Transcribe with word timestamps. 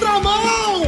contramão! 0.00 0.80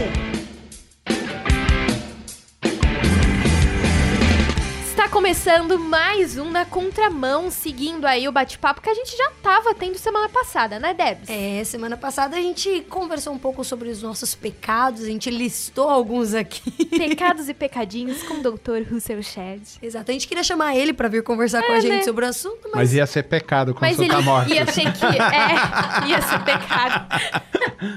Está 4.86 5.06
começando 5.08 5.78
mais 5.78 6.38
um 6.38 6.50
na 6.50 6.64
contramão, 6.64 7.50
seguindo 7.50 8.06
aí 8.06 8.26
o 8.26 8.32
bate-papo 8.32 8.80
que 8.80 8.88
a 8.88 8.94
gente 8.94 9.14
já 9.14 9.30
tava 9.42 9.74
tendo 9.74 9.98
semana 9.98 10.30
passada, 10.30 10.78
né, 10.78 10.94
Debs? 10.94 11.28
É, 11.28 11.62
semana 11.64 11.96
passada 11.98 12.36
a 12.36 12.40
gente 12.40 12.86
conversou 12.88 13.34
um 13.34 13.38
pouco 13.38 13.62
sobre 13.64 13.90
os 13.90 14.02
nossos 14.02 14.34
pecados, 14.34 15.02
a 15.02 15.06
gente 15.06 15.28
listou 15.30 15.90
alguns 15.90 16.32
aqui. 16.32 16.70
Pecados 16.86 17.50
e 17.50 17.52
pecadinhos 17.54 18.22
com 18.22 18.34
o 18.34 18.42
Dr. 18.42 18.90
Russell 18.90 19.22
Shedd. 19.22 19.62
Exato, 19.82 20.10
a 20.10 20.14
gente 20.14 20.26
queria 20.26 20.44
chamar 20.44 20.74
ele 20.74 20.94
pra 20.94 21.08
vir 21.08 21.22
conversar 21.22 21.62
com 21.62 21.72
a 21.72 21.76
É, 21.76 21.80
gente 21.82 21.96
né? 21.96 22.02
sobre 22.02 22.24
o 22.24 22.28
assunto, 22.28 22.62
mas, 22.64 22.74
Mas 22.76 22.94
ia 22.94 23.06
ser 23.06 23.24
pecado 23.24 23.76
Mas 23.78 23.98
ele 23.98 24.08
consultar 24.08 24.24
mortos. 24.24 24.52
ia 24.54 24.64
ter 24.64 24.92
que. 24.92 25.04
É, 25.04 26.08
ia 26.08 26.22
ser 26.22 26.38
pecado. 26.44 27.42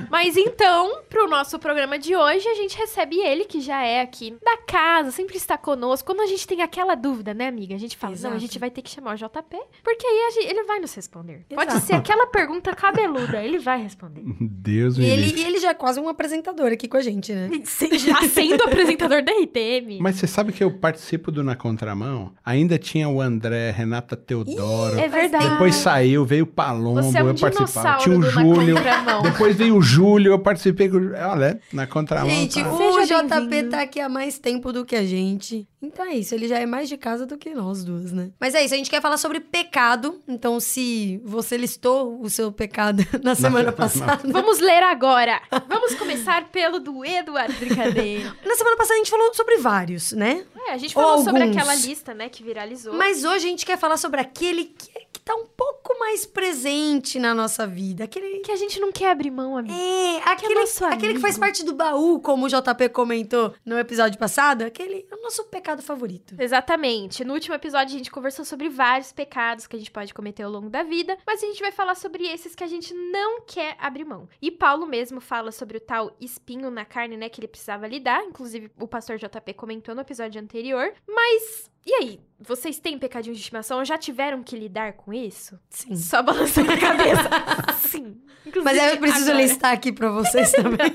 Mas 0.10 0.38
então, 0.38 1.02
pro 1.10 1.28
nosso 1.28 1.58
programa 1.60 1.98
de 2.00 2.16
hoje, 2.16 2.48
a 2.48 2.56
gente 2.56 2.78
recebe 2.78 3.18
ele, 3.20 3.46
que 3.46 3.60
já 3.62 3.84
é 3.84 4.02
aqui 4.02 4.36
da 4.44 4.58
casa, 4.58 5.12
sempre 5.12 5.38
está 5.38 5.58
conosco. 5.58 6.06
Quando 6.06 6.22
a 6.22 6.26
gente 6.28 6.48
tem 6.48 6.62
aquela 6.62 6.96
dúvida, 6.96 7.34
né, 7.34 7.48
amiga? 7.48 7.76
A 7.76 7.78
gente 7.80 7.98
fala, 7.98 8.12
não, 8.12 8.18
Exato. 8.20 8.36
a 8.36 8.40
gente 8.40 8.60
vai 8.60 8.70
ter 8.70 8.82
que 8.82 8.90
chamar 8.90 9.14
o 9.14 9.18
JP, 9.18 9.58
porque 9.84 10.06
aí 10.08 10.20
a 10.28 10.32
gente- 10.32 10.48
ele 10.50 10.64
vai 10.64 10.80
nos 10.80 10.94
responder. 10.94 11.46
Pode 11.54 11.72
Exato. 11.72 11.86
ser 11.86 11.94
aquela 11.96 12.28
pergunta 12.28 12.74
cabeluda, 12.76 13.42
ele 13.44 13.60
vai 13.60 13.82
responder. 13.82 14.22
Deus 14.42 14.98
e 14.98 15.02
me 15.02 15.08
ele, 15.10 15.22
livre. 15.26 15.42
e 15.42 15.46
ele 15.46 15.60
já 15.60 15.70
é 15.70 15.74
quase 15.74 16.00
um 16.00 16.08
apresentador 16.10 16.72
aqui 16.72 16.88
com 16.88 16.98
a 16.98 17.02
gente, 17.02 17.32
né? 17.34 17.50
Se- 17.66 17.98
Já 17.98 18.22
sendo 18.24 18.64
apresentador 18.64 19.24
da 19.24 19.32
RTM. 19.32 20.00
Mas 20.00 20.16
você 20.18 20.28
sabe 20.28 20.52
que 20.52 20.64
eu 20.64 20.72
participo 20.72 21.32
do 21.32 21.44
Na 21.44 21.56
Contramão? 21.56 22.34
Ainda 22.46 22.78
tinha 22.78 23.08
o 23.10 23.22
André, 23.22 23.72
Renata 23.72 24.16
Teodoro. 24.16 25.00
É 25.00 25.08
verdade. 25.08 25.50
Depois 25.50 25.76
saiu, 25.76 26.26
veio 26.26 26.44
o 26.44 26.48
Palombo, 26.48 27.02
Você 27.04 27.18
é 27.18 27.24
um 27.24 27.30
eu 27.30 27.36
participava. 27.36 27.98
Tinha 28.00 28.16
o 28.18 28.20
do 28.20 28.26
Na 28.26 28.32
Júlio. 28.32 28.76
Contramão. 28.76 29.22
Depois 29.56 29.58
veio 29.58 29.76
o 29.76 29.82
Júlio, 29.82 30.34
eu 30.34 30.40
participei 30.40 30.90
com 30.90 30.98
o 30.98 31.02
Júlio. 31.02 31.18
Olha, 31.18 31.60
na 31.72 31.88
Contramão. 31.88 32.30
Gente, 32.30 32.62
tá. 32.62 32.72
o 32.72 33.06
JP 33.06 33.64
tá 33.70 33.82
aqui 33.82 34.00
há 34.00 34.10
mais 34.10 34.38
tempo 34.38 34.72
do 34.74 34.86
que 34.86 34.96
a 34.96 35.04
gente. 35.04 35.68
Então 35.82 36.06
é 36.06 36.16
isso, 36.16 36.34
ele 36.34 36.48
já 36.48 36.58
é 36.58 36.66
mais 36.66 36.90
de 36.90 36.98
casa 36.98 37.26
do 37.26 37.38
que 37.38 37.54
nós 37.54 37.84
duas, 37.84 38.12
né? 38.12 38.32
Mas 38.40 38.56
é 38.56 38.64
isso, 38.64 38.74
a 38.74 38.78
gente 38.78 38.90
quer 38.90 39.02
falar 39.02 39.18
sobre 39.18 39.40
pecado. 39.40 40.20
Então, 40.28 40.60
se 40.60 41.22
você 41.24 41.58
listou 41.58 42.20
o 42.22 42.30
seu 42.30 42.52
pecado 42.52 43.06
na 43.24 43.36
semana 43.36 43.72
passada. 43.72 44.22
Vamos 44.26 44.60
ler 44.60 44.84
agora. 44.84 45.40
Vamos 45.70 45.94
começar 45.96 46.50
pelo 46.50 46.80
do 46.80 47.06
Eduardo 47.06 47.54
Brincadeira. 47.54 48.36
Na 48.46 48.56
semana 48.56 48.78
passada 48.78 48.96
a 48.96 48.98
gente 48.98 49.12
falou 49.12 49.34
sobre 49.34 49.58
vários, 49.58 50.12
né? 50.12 50.44
É, 50.68 50.72
a 50.74 50.78
gente 50.78 50.98
Ou 50.98 51.04
falou 51.04 51.24
sobre 51.24 51.44
alguns. 51.44 51.58
aquela 51.58 51.76
lista, 51.76 52.14
né, 52.14 52.30
que 52.30 52.44
viralizou. 52.44 52.94
Mas 52.94 53.24
hoje 53.24 53.46
a 53.46 53.50
gente 53.50 53.66
quer 53.66 53.78
falar 53.78 53.98
sobre 53.98 54.20
aquele 54.20 54.66
que, 54.66 54.90
que 54.90 54.95
tá 55.26 55.36
um 55.36 55.48
pouco 55.48 55.98
mais 56.00 56.24
presente 56.24 57.18
na 57.18 57.34
nossa 57.34 57.66
vida. 57.66 58.04
Aquele. 58.04 58.40
que 58.42 58.52
a 58.52 58.56
gente 58.56 58.80
não 58.80 58.92
quer 58.92 59.10
abrir 59.10 59.32
mão, 59.32 59.58
amigo. 59.58 59.74
É, 59.74 60.18
aquele, 60.24 60.54
nosso 60.54 60.86
aquele 60.86 61.16
que 61.16 61.20
faz 61.20 61.36
parte 61.36 61.66
do 61.66 61.74
baú, 61.74 62.20
como 62.22 62.46
o 62.46 62.48
JP 62.48 62.90
comentou 62.90 63.54
no 63.66 63.78
episódio 63.80 64.20
passado. 64.20 64.62
Aquele 64.62 65.08
é 65.10 65.16
o 65.16 65.22
nosso 65.24 65.44
pecado 65.46 65.82
favorito. 65.82 66.36
Exatamente. 66.38 67.26
No 67.26 67.34
último 67.34 67.56
episódio 67.56 67.96
a 67.96 67.98
gente 67.98 68.12
conversou 68.12 68.46
sobre 68.46 68.70
vários 68.70 69.12
pecados 69.12 69.66
que 69.66 69.76
a 69.76 69.80
gente 69.80 69.90
pode 69.90 70.14
cometer 70.14 70.44
ao 70.44 70.52
longo 70.52 70.70
da 70.70 70.84
vida, 70.84 71.18
mas 71.26 71.44
a 71.44 71.48
gente 71.48 71.60
vai 71.60 71.72
falar 71.72 71.96
sobre 71.96 72.28
esses 72.28 72.54
que 72.54 72.64
a 72.64 72.68
gente 72.68 72.94
não 72.94 73.42
quer 73.42 73.76
abrir 73.80 74.06
mão. 74.06 74.30
E 74.40 74.52
Paulo 74.52 74.86
mesmo 74.86 75.20
fala 75.20 75.52
sobre 75.52 75.78
o 75.78 75.82
tal 75.82 76.16
espinho 76.22 76.70
na 76.70 76.86
carne, 76.86 77.18
né, 77.18 77.30
que 77.30 77.40
ele 77.40 77.48
precisava 77.48 77.88
lidar. 77.88 78.24
Inclusive, 78.24 78.70
o 78.80 78.88
pastor 78.88 79.18
JP 79.18 79.54
comentou 79.56 79.96
no 79.96 80.02
episódio 80.02 80.40
anterior. 80.40 80.94
Mas, 81.08 81.72
e 81.86 81.94
aí? 81.94 82.20
Vocês 82.40 82.80
têm 82.80 83.00
pecadinho 83.00 83.34
de 83.34 83.40
estimação? 83.42 83.84
Já 83.86 83.98
tiveram 83.98 84.44
que 84.44 84.58
lidar 84.58 84.94
com 84.94 85.14
isso? 85.14 85.58
Sim. 85.70 85.96
Só 85.96 86.22
balançando 86.22 86.72
a 86.72 86.78
cabeça. 86.78 87.30
Sim. 87.80 88.18
Inclusive, 88.46 88.64
Mas 88.76 88.94
eu 88.94 88.98
preciso 89.00 89.32
agora. 89.32 89.44
listar 89.44 89.74
aqui 89.74 89.92
pra 89.92 90.10
vocês 90.10 90.52
também. 90.52 90.94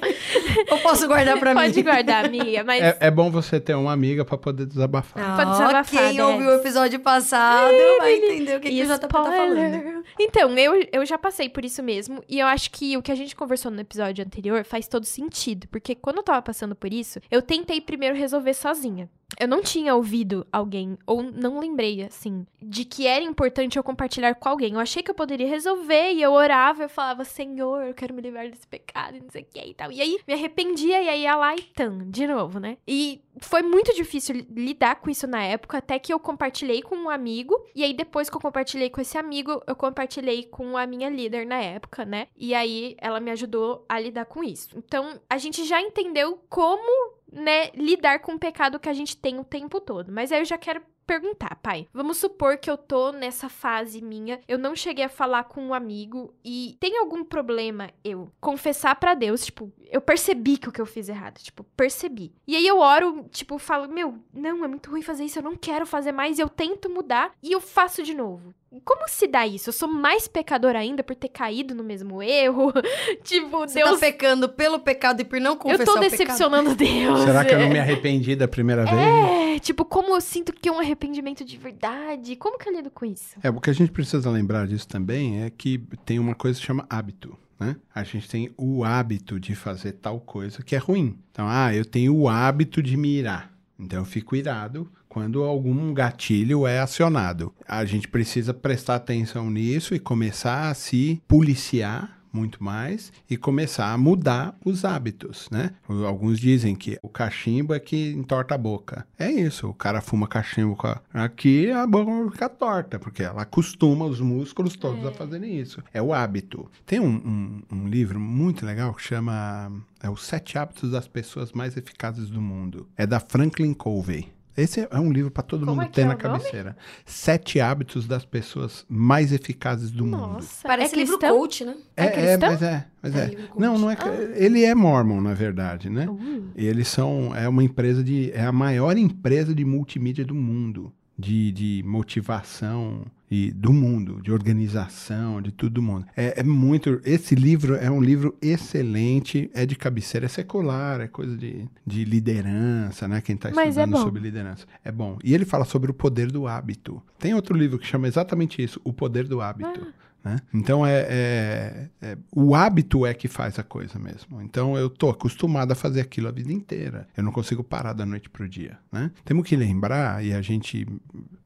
Ou 0.70 0.78
posso 0.78 1.08
guardar 1.08 1.38
pra 1.38 1.52
mim? 1.52 1.60
Pode 1.60 1.82
guardar, 1.82 2.26
amiga, 2.26 2.62
mas... 2.62 2.82
É, 2.82 2.96
é 3.00 3.10
bom 3.10 3.30
você 3.30 3.58
ter 3.58 3.74
uma 3.74 3.92
amiga 3.92 4.24
pra 4.24 4.38
poder 4.38 4.66
desabafar. 4.66 5.22
Ah, 5.22 5.36
Pode 5.36 5.50
desabafar, 5.52 6.10
Quem 6.10 6.20
ouviu 6.20 6.48
o 6.50 6.54
episódio 6.54 7.00
passado 7.00 7.74
vai 7.98 8.14
entender 8.14 8.56
o 8.56 8.60
que, 8.60 8.68
que 8.68 8.82
o 8.82 8.86
JP 8.86 8.98
tá 9.00 9.08
falando. 9.08 10.04
Então, 10.18 10.56
eu, 10.56 10.86
eu 10.92 11.04
já 11.04 11.18
passei 11.18 11.48
por 11.48 11.64
isso 11.64 11.82
mesmo. 11.82 12.22
E 12.28 12.38
eu 12.38 12.46
acho 12.46 12.70
que 12.70 12.96
o 12.96 13.02
que 13.02 13.10
a 13.10 13.16
gente 13.16 13.34
conversou 13.34 13.70
no 13.72 13.80
episódio 13.80 14.24
anterior 14.24 14.64
faz 14.64 14.86
todo 14.86 15.04
sentido. 15.04 15.66
Porque 15.68 15.94
quando 15.94 16.18
eu 16.18 16.22
tava 16.22 16.42
passando 16.42 16.76
por 16.76 16.92
isso, 16.92 17.18
eu 17.30 17.42
tentei 17.42 17.80
primeiro 17.80 18.14
resolver 18.14 18.54
sozinha. 18.54 19.10
Eu 19.38 19.48
não 19.48 19.62
tinha 19.62 19.94
ouvido 19.94 20.46
alguém, 20.52 20.98
ou 21.06 21.22
não 21.22 21.58
lembrei, 21.58 22.02
assim, 22.02 22.46
de 22.60 22.84
que 22.84 23.06
era 23.06 23.24
importante 23.24 23.76
eu 23.76 23.84
compartilhar 23.84 24.34
com 24.34 24.48
alguém. 24.48 24.74
Eu 24.74 24.80
achei 24.80 25.02
que 25.02 25.10
eu 25.10 25.14
poderia 25.14 25.48
resolver, 25.48 26.12
e 26.12 26.22
eu 26.22 26.32
orava, 26.32 26.82
eu 26.82 26.88
falava, 26.88 27.24
Senhor, 27.24 27.82
eu 27.84 27.94
quero 27.94 28.14
me 28.14 28.22
livrar 28.22 28.48
desse 28.50 28.66
pecado, 28.66 29.16
e 29.16 29.20
não 29.20 29.30
sei 29.30 29.42
o 29.42 29.46
que 29.46 29.60
e 29.60 29.74
tal. 29.74 29.90
E 29.92 30.00
aí, 30.00 30.18
me 30.26 30.34
arrependia, 30.34 31.02
e 31.02 31.08
aí 31.08 31.22
ia 31.22 31.36
lá 31.36 31.54
e 31.54 31.62
tam, 31.62 32.10
de 32.10 32.26
novo, 32.26 32.58
né? 32.58 32.76
E 32.86 33.22
foi 33.38 33.62
muito 33.62 33.94
difícil 33.94 34.36
li- 34.36 34.48
lidar 34.50 34.96
com 34.96 35.08
isso 35.08 35.26
na 35.26 35.42
época, 35.42 35.78
até 35.78 35.98
que 35.98 36.12
eu 36.12 36.18
compartilhei 36.20 36.82
com 36.82 36.96
um 36.96 37.08
amigo, 37.08 37.64
e 37.74 37.82
aí 37.84 37.94
depois 37.94 38.28
que 38.28 38.36
eu 38.36 38.40
compartilhei 38.40 38.90
com 38.90 39.00
esse 39.00 39.16
amigo, 39.16 39.62
eu 39.66 39.76
compartilhei 39.76 40.44
com 40.44 40.76
a 40.76 40.86
minha 40.86 41.08
líder 41.08 41.46
na 41.46 41.60
época, 41.60 42.04
né? 42.04 42.26
E 42.36 42.54
aí 42.54 42.96
ela 42.98 43.20
me 43.20 43.30
ajudou 43.30 43.84
a 43.88 43.98
lidar 43.98 44.26
com 44.26 44.42
isso. 44.44 44.76
Então, 44.76 45.18
a 45.28 45.38
gente 45.38 45.64
já 45.64 45.80
entendeu 45.80 46.42
como 46.48 47.14
né, 47.32 47.70
lidar 47.74 48.20
com 48.20 48.32
o 48.32 48.38
pecado 48.38 48.78
que 48.78 48.88
a 48.88 48.92
gente 48.92 49.16
tem 49.16 49.38
o 49.38 49.44
tempo 49.44 49.80
todo. 49.80 50.12
Mas 50.12 50.32
aí 50.32 50.40
eu 50.40 50.44
já 50.44 50.58
quero 50.58 50.82
perguntar, 51.10 51.56
pai. 51.56 51.88
Vamos 51.92 52.18
supor 52.18 52.56
que 52.56 52.70
eu 52.70 52.76
tô 52.76 53.10
nessa 53.10 53.48
fase 53.48 54.00
minha, 54.00 54.38
eu 54.46 54.56
não 54.56 54.76
cheguei 54.76 55.04
a 55.04 55.08
falar 55.08 55.42
com 55.42 55.60
um 55.60 55.74
amigo 55.74 56.32
e 56.44 56.76
tem 56.78 56.98
algum 56.98 57.24
problema 57.24 57.90
eu 58.04 58.30
confessar 58.40 58.94
pra 58.94 59.14
Deus, 59.14 59.44
tipo, 59.44 59.72
eu 59.90 60.00
percebi 60.00 60.56
que 60.56 60.68
o 60.68 60.72
que 60.72 60.80
eu 60.80 60.86
fiz 60.86 61.08
errado, 61.08 61.38
tipo, 61.38 61.64
percebi. 61.76 62.32
E 62.46 62.54
aí 62.54 62.64
eu 62.64 62.78
oro, 62.78 63.26
tipo, 63.32 63.58
falo, 63.58 63.88
meu, 63.88 64.20
não, 64.32 64.64
é 64.64 64.68
muito 64.68 64.88
ruim 64.88 65.02
fazer 65.02 65.24
isso, 65.24 65.40
eu 65.40 65.42
não 65.42 65.56
quero 65.56 65.84
fazer 65.84 66.12
mais, 66.12 66.38
eu 66.38 66.48
tento 66.48 66.88
mudar 66.88 67.32
e 67.42 67.50
eu 67.50 67.60
faço 67.60 68.04
de 68.04 68.14
novo. 68.14 68.54
Como 68.84 69.08
se 69.08 69.26
dá 69.26 69.44
isso? 69.44 69.70
Eu 69.70 69.72
sou 69.72 69.88
mais 69.88 70.28
pecadora 70.28 70.78
ainda 70.78 71.02
por 71.02 71.16
ter 71.16 71.28
caído 71.28 71.74
no 71.74 71.82
mesmo 71.82 72.22
erro? 72.22 72.72
tipo, 73.24 73.58
Você 73.58 73.82
Deus 73.82 73.90
tá 73.90 73.98
pecando 73.98 74.48
pelo 74.48 74.78
pecado 74.78 75.20
e 75.20 75.24
por 75.24 75.40
não 75.40 75.56
confessar 75.56 75.82
eu 75.82 75.94
tô 75.94 75.98
decepcionando 75.98 76.76
Deus. 76.76 77.20
Será 77.22 77.44
que 77.44 77.52
eu 77.52 77.58
não 77.58 77.66
é. 77.66 77.68
me 77.74 77.78
arrependi 77.80 78.36
da 78.36 78.46
primeira 78.46 78.84
vez? 78.84 78.96
É, 78.96 79.58
tipo, 79.58 79.84
como 79.84 80.14
eu 80.14 80.20
sinto 80.20 80.52
que 80.52 80.68
é 80.68 80.72
um 80.72 80.78
arrependimento 80.78 81.44
de 81.44 81.56
verdade? 81.56 82.36
Como 82.36 82.56
que 82.58 82.68
eu 82.68 82.72
lido 82.72 82.92
com 82.92 83.04
isso? 83.04 83.36
É, 83.42 83.50
o 83.50 83.60
que 83.60 83.70
a 83.70 83.72
gente 83.72 83.90
precisa 83.90 84.30
lembrar 84.30 84.68
disso 84.68 84.86
também 84.86 85.42
é 85.42 85.50
que 85.50 85.78
tem 86.04 86.20
uma 86.20 86.36
coisa 86.36 86.60
que 86.60 86.64
chama 86.64 86.86
hábito, 86.88 87.36
né? 87.58 87.74
A 87.92 88.04
gente 88.04 88.28
tem 88.28 88.54
o 88.56 88.84
hábito 88.84 89.40
de 89.40 89.56
fazer 89.56 89.92
tal 89.94 90.20
coisa 90.20 90.62
que 90.62 90.76
é 90.76 90.78
ruim. 90.78 91.18
Então, 91.32 91.46
ah, 91.48 91.74
eu 91.74 91.84
tenho 91.84 92.14
o 92.14 92.28
hábito 92.28 92.80
de 92.80 92.96
me 92.96 93.18
irar. 93.18 93.50
Então, 93.80 94.04
fico 94.04 94.36
irado 94.36 94.90
quando 95.08 95.42
algum 95.42 95.92
gatilho 95.92 96.66
é 96.66 96.78
acionado. 96.78 97.52
A 97.66 97.84
gente 97.84 98.06
precisa 98.06 98.54
prestar 98.54 98.96
atenção 98.96 99.50
nisso 99.50 99.94
e 99.94 99.98
começar 99.98 100.68
a 100.68 100.74
se 100.74 101.20
policiar 101.26 102.19
muito 102.32 102.62
mais 102.62 103.12
e 103.28 103.36
começar 103.36 103.92
a 103.92 103.98
mudar 103.98 104.56
os 104.64 104.84
hábitos, 104.84 105.48
né? 105.50 105.72
Alguns 106.06 106.38
dizem 106.38 106.74
que 106.74 106.98
o 107.02 107.08
cachimbo 107.08 107.74
é 107.74 107.80
que 107.80 108.12
entorta 108.12 108.54
a 108.54 108.58
boca. 108.58 109.06
É 109.18 109.30
isso, 109.30 109.68
o 109.68 109.74
cara 109.74 110.00
fuma 110.00 110.26
cachimbo 110.28 110.76
aqui, 111.12 111.70
a 111.70 111.86
boca 111.86 112.30
fica 112.32 112.48
torta, 112.48 112.98
porque 112.98 113.22
ela 113.22 113.42
acostuma 113.42 114.04
os 114.04 114.20
músculos 114.20 114.76
todos 114.76 115.04
a 115.06 115.12
fazerem 115.12 115.58
isso. 115.58 115.82
É 115.92 116.00
o 116.00 116.12
hábito. 116.12 116.70
Tem 116.86 117.00
um, 117.00 117.06
um- 117.08 117.62
um 117.72 117.88
livro 117.88 118.18
muito 118.20 118.64
legal 118.64 118.94
que 118.94 119.02
chama 119.02 119.72
é, 120.02 120.08
Os 120.08 120.24
Sete 120.24 120.56
Hábitos 120.58 120.90
das 120.90 121.06
Pessoas 121.08 121.52
Mais 121.52 121.76
Eficazes 121.76 122.30
do 122.30 122.40
Mundo. 122.40 122.88
É 122.96 123.06
da 123.06 123.20
Franklin 123.20 123.74
Covey. 123.74 124.28
Esse 124.56 124.86
é 124.90 124.98
um 124.98 125.12
livro 125.12 125.30
para 125.30 125.42
todo 125.42 125.64
Como 125.64 125.80
mundo 125.80 125.86
é 125.86 125.90
ter 125.90 126.00
é 126.02 126.04
na 126.04 126.10
o 126.14 126.16
nome? 126.16 126.20
cabeceira. 126.20 126.76
Sete 127.06 127.60
hábitos 127.60 128.06
das 128.06 128.24
pessoas 128.24 128.84
mais 128.88 129.32
eficazes 129.32 129.90
do 129.90 130.04
mundo. 130.04 130.16
Nossa, 130.34 130.66
Parece 130.66 130.94
é 130.94 130.98
livro 130.98 131.18
cristão? 131.18 131.38
coach, 131.38 131.64
né? 131.64 131.76
É 131.96 132.08
cristão? 132.08 132.50
mas 132.50 132.62
é, 132.62 132.86
mas 133.02 133.14
É 133.14 133.18
é. 133.24 133.36
não, 133.56 133.78
não 133.78 133.90
é. 133.90 133.96
cri- 133.96 134.10
Ele 134.34 134.64
é 134.64 134.74
mormon, 134.74 135.20
na 135.20 135.34
verdade, 135.34 135.88
né? 135.88 136.08
Uh, 136.08 136.50
E 136.56 136.66
eles 136.66 136.88
são 136.88 137.34
é 137.34 137.48
uma 137.48 137.62
empresa 137.64 138.02
de 138.02 138.30
é 138.32 138.42
a 138.44 138.52
maior 138.52 138.96
empresa 138.98 139.54
de 139.54 139.64
multimídia 139.64 140.24
do 140.24 140.34
mundo, 140.34 140.92
de, 141.20 141.52
de 141.52 141.82
motivação 141.86 143.04
e 143.30 143.52
do 143.52 143.72
mundo, 143.72 144.20
de 144.20 144.32
organização, 144.32 145.40
de 145.40 145.52
tudo 145.52 145.74
do 145.74 145.82
mundo. 145.82 146.04
É, 146.16 146.40
é 146.40 146.42
muito. 146.42 147.00
Esse 147.04 147.36
livro 147.36 147.76
é 147.76 147.88
um 147.88 148.00
livro 148.00 148.36
excelente, 148.42 149.48
é 149.54 149.64
de 149.64 149.76
cabeceira, 149.76 150.26
é 150.26 150.28
secular, 150.28 151.00
é 151.00 151.06
coisa 151.06 151.36
de, 151.36 151.68
de 151.86 152.04
liderança, 152.04 153.06
né? 153.06 153.20
Quem 153.20 153.36
está 153.36 153.50
é 153.50 153.52
estudando 153.52 153.92
bom. 153.92 154.02
sobre 154.02 154.20
liderança. 154.20 154.66
É 154.84 154.90
bom. 154.90 155.16
E 155.22 155.32
ele 155.32 155.44
fala 155.44 155.64
sobre 155.64 155.90
o 155.90 155.94
poder 155.94 156.32
do 156.32 156.48
hábito. 156.48 157.00
Tem 157.18 157.32
outro 157.34 157.56
livro 157.56 157.78
que 157.78 157.86
chama 157.86 158.08
exatamente 158.08 158.62
isso, 158.62 158.80
O 158.82 158.92
Poder 158.92 159.28
do 159.28 159.40
Hábito. 159.40 159.86
Né? 160.24 160.36
Então 160.52 160.84
é, 160.86 161.06
é- 161.08 161.88
é- 162.02 162.18
o 162.34 162.54
hábito 162.54 163.06
é 163.06 163.14
que 163.14 163.28
faz 163.28 163.58
a 163.58 163.62
coisa 163.62 163.98
mesmo. 163.98 164.40
Então 164.42 164.76
eu 164.76 164.88
tô 164.90 165.08
acostumado 165.10 165.72
a 165.72 165.74
fazer 165.74 166.00
aquilo 166.00 166.28
a 166.28 166.32
vida 166.32 166.52
inteira. 166.52 167.06
Eu 167.16 167.22
não 167.22 167.32
consigo 167.32 167.62
parar 167.64 167.92
da 167.92 168.04
noite 168.06 168.28
pro 168.28 168.48
dia, 168.48 168.78
né? 168.92 169.10
Temos 169.24 169.46
que 169.46 169.56
lembrar 169.56 170.24
e 170.24 170.32
a 170.32 170.40
gente 170.42 170.86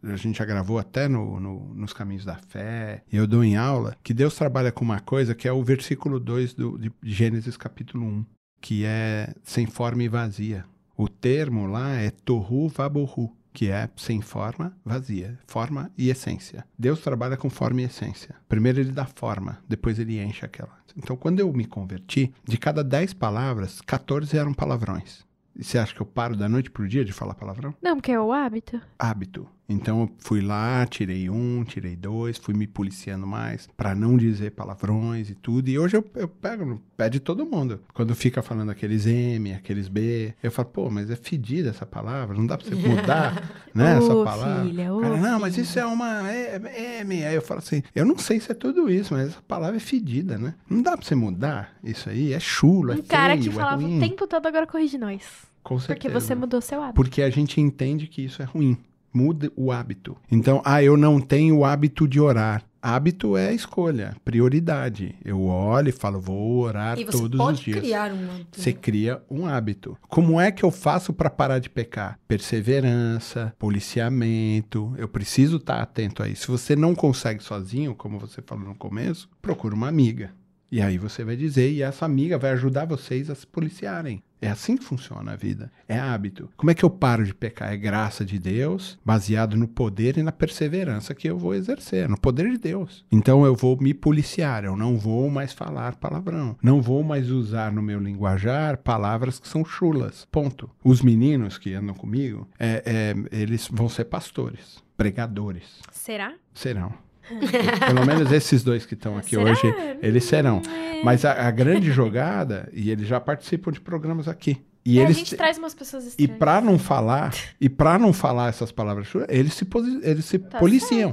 a 0.03 0.17
gente 0.17 0.39
já 0.39 0.45
gravou 0.45 0.79
até 0.79 1.09
no, 1.09 1.41
no- 1.41 1.75
nos 1.75 1.93
caminhos 1.93 2.25
da 2.25 2.37
fé. 2.49 3.03
E 3.11 3.17
eu 3.17 3.27
dou 3.27 3.43
em 3.43 3.57
aula 3.57 3.97
que 4.03 4.13
Deus 4.13 4.35
trabalha 4.35 4.71
com 4.73 4.85
uma 4.85 5.01
coisa 5.01 5.35
que 5.35 5.49
é 5.49 5.53
o 5.53 5.63
versículo 5.63 6.21
2 6.21 6.55
do, 6.55 6.77
de 6.79 6.93
Gênesis 7.03 7.57
capítulo 7.57 8.05
1. 8.05 8.25
que 8.61 8.85
é 8.85 9.35
sem 9.43 9.67
forma 9.67 10.03
e 10.03 10.09
vazia. 10.09 10.65
O 10.97 11.09
termo 11.09 11.67
lá 11.67 11.91
é 11.97 12.11
tohu 12.11 12.69
vabohu, 12.69 13.31
que 13.55 13.71
é 13.71 13.89
sem 13.97 14.21
forma, 14.21 14.77
vazia, 14.85 15.39
forma 15.47 15.91
e 15.97 16.11
essência. 16.11 16.67
Deus 16.77 17.01
trabalha 17.01 17.37
com 17.37 17.49
forma 17.49 17.81
e 17.81 17.85
essência. 17.85 18.35
Primeiro 18.49 18.81
ele 18.81 18.91
dá 18.91 19.07
forma, 19.07 19.61
depois 19.69 19.99
ele 19.99 20.21
enche 20.21 20.45
aquela. 20.45 20.77
Então, 20.97 21.17
quando 21.17 21.41
eu 21.41 21.53
me 21.53 21.65
converti, 21.65 22.35
de 22.45 22.59
cada 22.59 22.83
10 22.85 23.15
palavras, 23.15 23.81
14 23.81 24.37
eram 24.37 24.53
palavrões. 24.53 25.25
E 25.57 25.63
você 25.63 25.79
acha 25.79 25.95
que 25.95 26.01
eu 26.01 26.07
paro 26.07 26.37
da 26.37 26.49
noite 26.49 26.71
pro 26.71 26.89
dia 26.89 27.05
de 27.05 27.13
falar 27.13 27.35
palavrão? 27.35 27.75
Não, 27.81 27.97
porque 27.97 28.11
é 28.11 28.21
o 28.21 28.33
hábito. 28.33 28.81
Hábito. 28.99 29.49
Então 29.69 30.03
eu 30.03 30.11
fui 30.19 30.43
lá, 30.43 30.85
tirei 30.87 31.31
um, 31.31 31.65
tirei 31.65 31.97
dois, 31.97 32.37
fui 32.37 32.53
me 32.53 32.67
policiando 32.67 33.27
mais 33.27 33.67
pra 33.77 33.95
não 33.95 34.17
dizer 34.17 34.51
palavrões 34.51 35.31
e 35.31 35.35
tudo. 35.35 35.69
E 35.71 35.79
hoje 35.79 35.97
eu, 35.97 36.05
eu 36.17 36.29
pego 36.29 36.67
no 36.67 36.79
pé 36.97 37.09
de 37.09 37.19
todo 37.19 37.47
mundo. 37.47 37.81
Quando 37.95 38.15
fica 38.15 38.43
falando 38.43 38.71
aqueles 38.71 39.07
M, 39.07 39.55
aqueles 39.55 39.89
B, 39.89 40.35
eu 40.43 40.51
falo, 40.53 40.69
pô, 40.69 40.91
mas 40.91 41.11
é 41.11 41.17
fedida 41.17 41.71
essa 41.71 41.87
palavra, 41.87 42.37
não 42.37 42.47
dá 42.47 42.59
pra 42.59 42.67
você 42.69 42.75
mudar, 42.75 43.51
né, 43.75 43.97
essa 43.97 44.15
Ô, 44.15 44.23
palavra. 44.23 44.65
filha, 44.65 44.89
Cara, 45.01 45.17
não, 45.17 45.41
mas 45.41 45.57
isso 45.57 45.79
é 45.79 45.87
uma 45.87 46.31
é- 46.31 47.01
M. 47.01 47.25
Aí 47.25 47.35
eu 47.35 47.43
falo 47.43 47.59
assim, 47.61 47.83
eu 47.95 48.05
não 48.05 48.19
sei 48.19 48.41
se 48.41 48.53
é 48.53 48.55
tudo 48.55 48.91
isso, 48.91 49.15
mas 49.15 49.29
essa 49.31 49.43
palavra 49.49 49.77
é 49.77 49.81
fedida, 49.81 50.37
né? 50.37 50.55
Não 50.69 50.83
dá 50.83 50.95
pra 50.97 51.07
você 51.07 51.15
mudar 51.15 51.75
isso 51.83 52.11
aí, 52.11 52.35
é 52.35 52.39
chulo, 52.41 52.93
é 52.93 52.97
Um 52.97 53.03
cara 53.03 53.39
que 53.39 53.49
é 53.49 53.53
falava 53.53 53.81
ruim. 53.83 53.97
o 53.97 54.01
tempo 54.01 54.27
todo 54.27 54.45
agora 54.47 54.67
corrige 54.67 54.99
nós. 54.99 55.23
Com 55.63 55.77
Porque 55.77 55.87
certeza. 56.09 56.21
você 56.21 56.35
mudou 56.35 56.61
seu 56.61 56.83
hábito. 56.83 56.97
Porque 56.97 57.23
a 57.23 57.31
gente 57.31 57.59
entende 57.59 58.07
que 58.07 58.23
isso 58.23 58.43
é 58.43 58.45
ruim. 58.45 58.77
Muda 59.15 59.51
o 59.55 59.71
hábito. 59.71 60.17
Então, 60.31 60.61
ah, 60.65 60.83
eu 60.83 60.97
não 60.97 61.21
tenho 61.21 61.59
o 61.59 61.65
hábito 61.65 62.09
de 62.09 62.19
orar. 62.21 62.65
Hábito 62.83 63.35
é 63.35 63.55
escolha, 63.55 64.15
prioridade. 64.23 65.15
Eu 65.25 65.45
olho 65.45 65.89
e 65.89 65.93
falo, 65.93 66.21
vou 66.21 66.59
orar 66.59 66.99
E 66.99 67.05
você 67.05 67.17
todos 67.17 67.41
os 67.41 67.61
dias. 67.61 67.79
criar 67.79 68.13
um 68.13 68.31
hábito. 68.31 68.61
Você 68.61 68.73
cria 68.75 69.23
um 69.31 69.47
hábito. 69.47 69.97
Como 70.07 70.39
é 70.39 70.51
que 70.51 70.63
eu 70.65 70.71
faço 70.71 71.11
para 71.13 71.31
parar 71.31 71.61
de 71.61 71.71
pecar? 71.71 72.19
Perseverança, 72.29 73.55
policiamento. 73.59 74.93
Eu 74.99 75.09
preciso 75.09 75.57
estar 75.57 75.81
atento 75.81 76.23
a 76.23 76.29
isso. 76.29 76.43
Se 76.43 76.49
você 76.51 76.77
não 76.77 76.95
consegue 76.95 77.43
sozinho, 77.43 77.95
como 77.95 78.19
você 78.19 78.43
falou 78.43 78.67
no 78.67 78.75
começo, 78.75 79.31
procura 79.41 79.75
uma 79.75 79.89
amiga. 79.89 80.33
E 80.71 80.83
aí 80.83 80.99
você 80.99 81.23
vai 81.25 81.37
dizer, 81.37 81.71
e 81.71 81.83
essa 81.83 82.05
amiga 82.05 82.37
vai 82.37 82.51
ajudar 82.51 82.85
vocês 82.85 83.31
a 83.31 83.35
se 83.35 83.47
policiarem. 83.47 84.23
É 84.45 84.51
assim 84.51 84.77
que 84.77 84.85
funciona 84.85 85.33
a 85.33 85.37
vida. 85.37 85.73
É 85.89 85.99
hábito. 85.99 86.51
Como 86.57 86.71
é 86.71 86.75
que 86.75 86.85
eu 86.85 86.91
paro 86.91 87.25
de 87.25 87.35
pecar? 87.35 87.73
É 87.73 87.77
graça 87.77 88.25
de 88.25 88.39
Deus, 88.39 88.99
baseado 89.05 89.57
no 89.57 89.67
poder 89.67 90.19
e 90.19 90.23
na 90.23 90.33
perseverança 90.33 91.15
que 91.15 91.29
eu 91.29 91.39
vou 91.39 91.55
exercer, 91.55 92.09
no 92.09 92.21
poder 92.21 92.51
de 92.51 92.59
Deus. 92.59 93.05
Então 93.11 93.45
eu 93.45 93.55
vou 93.55 93.77
me 93.81 93.95
policiar, 93.95 94.65
eu 94.65 94.77
não 94.77 94.99
vou 94.99 95.31
mais 95.31 95.53
falar 95.53 95.97
palavrão. 95.97 96.57
Não 96.63 96.83
vou 96.83 97.03
mais 97.03 97.31
usar 97.31 97.73
no 97.73 97.83
meu 97.83 97.99
linguajar 97.99 98.77
palavras 98.79 99.39
que 99.39 99.49
são 99.49 99.65
chulas. 99.65 100.27
Ponto. 100.31 100.71
Os 100.85 101.01
meninos 101.01 101.57
que 101.57 101.73
andam 101.73 101.95
comigo, 101.95 102.47
é, 102.59 102.83
é, 102.85 103.41
eles 103.41 103.69
vão 103.71 103.89
ser 103.89 104.05
pastores, 104.05 104.83
pregadores. 104.97 105.81
Será? 105.91 106.35
Serão. 106.53 106.93
Pelo 107.87 108.07
menos 108.07 108.31
esses 108.33 108.63
dois 108.63 108.85
que 108.87 108.95
estão 108.95 109.17
aqui 109.17 109.31
Será? 109.37 109.43
hoje, 109.51 109.75
eles 110.03 110.25
serão. 110.25 110.61
É. 110.67 111.03
Mas 111.03 111.25
a, 111.25 111.49
a 111.49 111.51
grande 111.51 111.91
jogada, 111.91 112.69
e 112.73 112.91
eles 112.91 113.07
já 113.07 113.19
participam 113.21 113.71
de 113.73 113.81
programas 113.81 114.29
aqui. 114.29 114.61
E 114.85 114.99
É, 114.99 115.03
eles 115.03 115.17
a 115.17 115.19
gente 115.19 115.31
te- 115.31 115.37
traz 115.37 115.57
umas 115.59 115.75
pessoas 115.75 116.05
e 116.05 116.09
estranhas. 116.09 116.39
para 116.39 116.61
não 116.61 116.79
falar, 116.79 117.35
e 117.61 117.69
para 117.69 117.99
não 117.99 118.13
falar 118.13 118.49
essas 118.51 118.71
palavras 118.71 119.09
eles 119.29 119.55
se, 119.55 119.67
eles 120.03 120.25
se 120.25 120.39
Tá 120.39 120.59
policiam. 120.59 121.13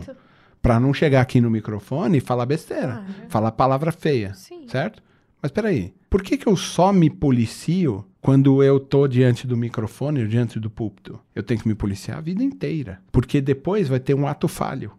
Para 0.61 0.79
não 0.79 0.93
chegar 0.93 1.21
aqui 1.21 1.41
no 1.41 1.49
microfone 1.49 2.17
e 2.19 2.21
falar 2.21 2.45
besteira, 2.45 2.87
Claro. 2.97 3.05
falar 3.29 3.51
palavra 3.53 3.91
feia, 3.91 4.33
Sim. 4.35 4.65
certo? 4.67 5.01
Mas 5.41 5.51
peraí, 5.51 5.91
por 6.09 6.21
que, 6.21 6.37
que 6.37 6.45
eu 6.47 6.55
só 6.55 6.93
me 6.93 7.09
policio 7.09 8.05
quando 8.21 8.61
eu 8.61 8.79
tô 8.79 9.07
diante 9.07 9.47
do 9.47 9.57
microfone 9.57 10.21
ou 10.21 10.27
diante 10.27 10.59
do 10.59 10.69
púlpito? 10.69 11.19
Eu 11.33 11.41
tenho 11.41 11.59
que 11.61 11.67
me 11.67 11.73
policiar 11.73 12.19
a 12.19 12.21
vida 12.21 12.43
inteira, 12.43 12.99
porque 13.11 13.41
depois 13.41 13.87
vai 13.87 13.99
ter 13.99 14.13
um 14.13 14.27
ato 14.27 14.47
falho. 14.47 14.91